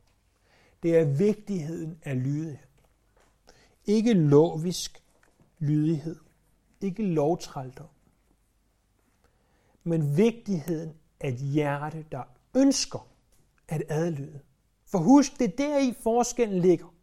det 0.84 0.98
er 0.98 1.06
vigtigheden 1.06 2.00
af 2.04 2.24
lydighed. 2.24 2.68
Ikke 3.86 4.14
lovisk 4.14 5.04
lydighed. 5.60 6.16
Ikke 6.82 7.04
lovtrældom. 7.04 7.88
Men 9.84 10.18
vigtigheden 10.18 10.94
af 11.20 11.30
et 11.30 11.38
hjerte, 11.38 12.06
der 12.12 12.24
ønsker 12.56 13.08
at 13.68 13.84
adlyde. 13.90 14.40
For 14.86 14.98
husk, 14.98 15.40
det 15.40 15.54
er 15.54 15.58
der 15.58 15.80
i 15.80 15.94
forskellen 16.04 16.60
ligger. 16.60 16.94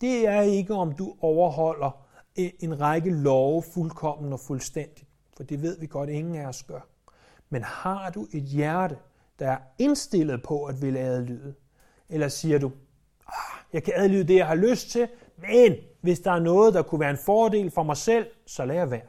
Det 0.00 0.26
er 0.26 0.40
ikke, 0.40 0.74
om 0.74 0.92
du 0.92 1.16
overholder 1.20 2.06
en 2.36 2.80
række 2.80 3.10
love 3.10 3.62
fuldkommen 3.62 4.32
og 4.32 4.40
fuldstændigt. 4.40 5.08
For 5.36 5.42
det 5.42 5.62
ved 5.62 5.78
vi 5.78 5.86
godt, 5.86 6.10
ingen 6.10 6.34
af 6.34 6.46
os 6.46 6.62
gør. 6.62 6.93
Men 7.54 7.62
har 7.62 8.10
du 8.10 8.26
et 8.32 8.42
hjerte, 8.42 8.98
der 9.38 9.50
er 9.50 9.58
indstillet 9.78 10.42
på 10.42 10.64
at 10.64 10.82
ville 10.82 11.00
adlyde? 11.00 11.54
Eller 12.08 12.28
siger 12.28 12.58
du, 12.58 12.72
ah, 13.26 13.64
jeg 13.72 13.82
kan 13.82 13.94
adlyde 13.96 14.28
det, 14.28 14.36
jeg 14.36 14.46
har 14.46 14.54
lyst 14.54 14.90
til, 14.90 15.08
men 15.36 15.76
hvis 16.00 16.20
der 16.20 16.32
er 16.32 16.38
noget, 16.38 16.74
der 16.74 16.82
kunne 16.82 17.00
være 17.00 17.10
en 17.10 17.18
fordel 17.18 17.70
for 17.70 17.82
mig 17.82 17.96
selv, 17.96 18.30
så 18.46 18.64
lad 18.64 18.76
jeg 18.76 18.90
være. 18.90 19.08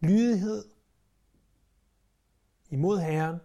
Lydighed 0.00 0.64
imod 2.70 2.98
Herren 2.98 3.40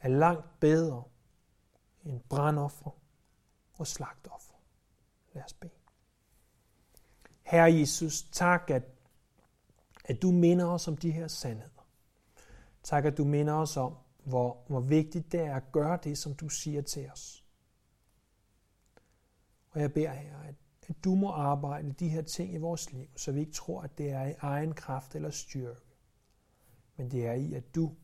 er 0.00 0.08
langt 0.08 0.60
bedre 0.60 1.04
end 2.04 2.20
brandoffer 2.20 2.90
og 3.74 3.86
slagtoffer. 3.86 4.54
Lad 5.34 5.44
os 5.44 5.54
bede. 5.54 5.77
Herre 7.48 7.78
Jesus, 7.78 8.22
tak, 8.22 8.70
at, 8.70 8.82
at 10.04 10.22
du 10.22 10.30
minder 10.30 10.66
os 10.66 10.88
om 10.88 10.96
de 10.96 11.10
her 11.10 11.28
sandheder. 11.28 11.86
Tak, 12.82 13.04
at 13.04 13.16
du 13.16 13.24
minder 13.24 13.54
os 13.54 13.76
om, 13.76 13.94
hvor, 14.24 14.64
hvor 14.66 14.80
vigtigt 14.80 15.32
det 15.32 15.40
er 15.40 15.56
at 15.56 15.72
gøre 15.72 15.98
det, 16.04 16.18
som 16.18 16.34
du 16.34 16.48
siger 16.48 16.82
til 16.82 17.10
os. 17.10 17.44
Og 19.70 19.80
jeg 19.80 19.92
beder 19.92 20.12
her, 20.12 20.38
at, 20.38 20.54
at 20.88 21.04
du 21.04 21.14
må 21.14 21.30
arbejde 21.30 21.92
de 21.92 22.08
her 22.08 22.22
ting 22.22 22.54
i 22.54 22.56
vores 22.56 22.92
liv, 22.92 23.08
så 23.16 23.32
vi 23.32 23.40
ikke 23.40 23.52
tror, 23.52 23.82
at 23.82 23.98
det 23.98 24.10
er 24.10 24.26
i 24.26 24.34
egen 24.38 24.74
kraft 24.74 25.14
eller 25.14 25.30
styrke, 25.30 25.80
men 26.96 27.10
det 27.10 27.26
er 27.26 27.32
i, 27.32 27.54
at 27.54 27.74
du 27.74 27.94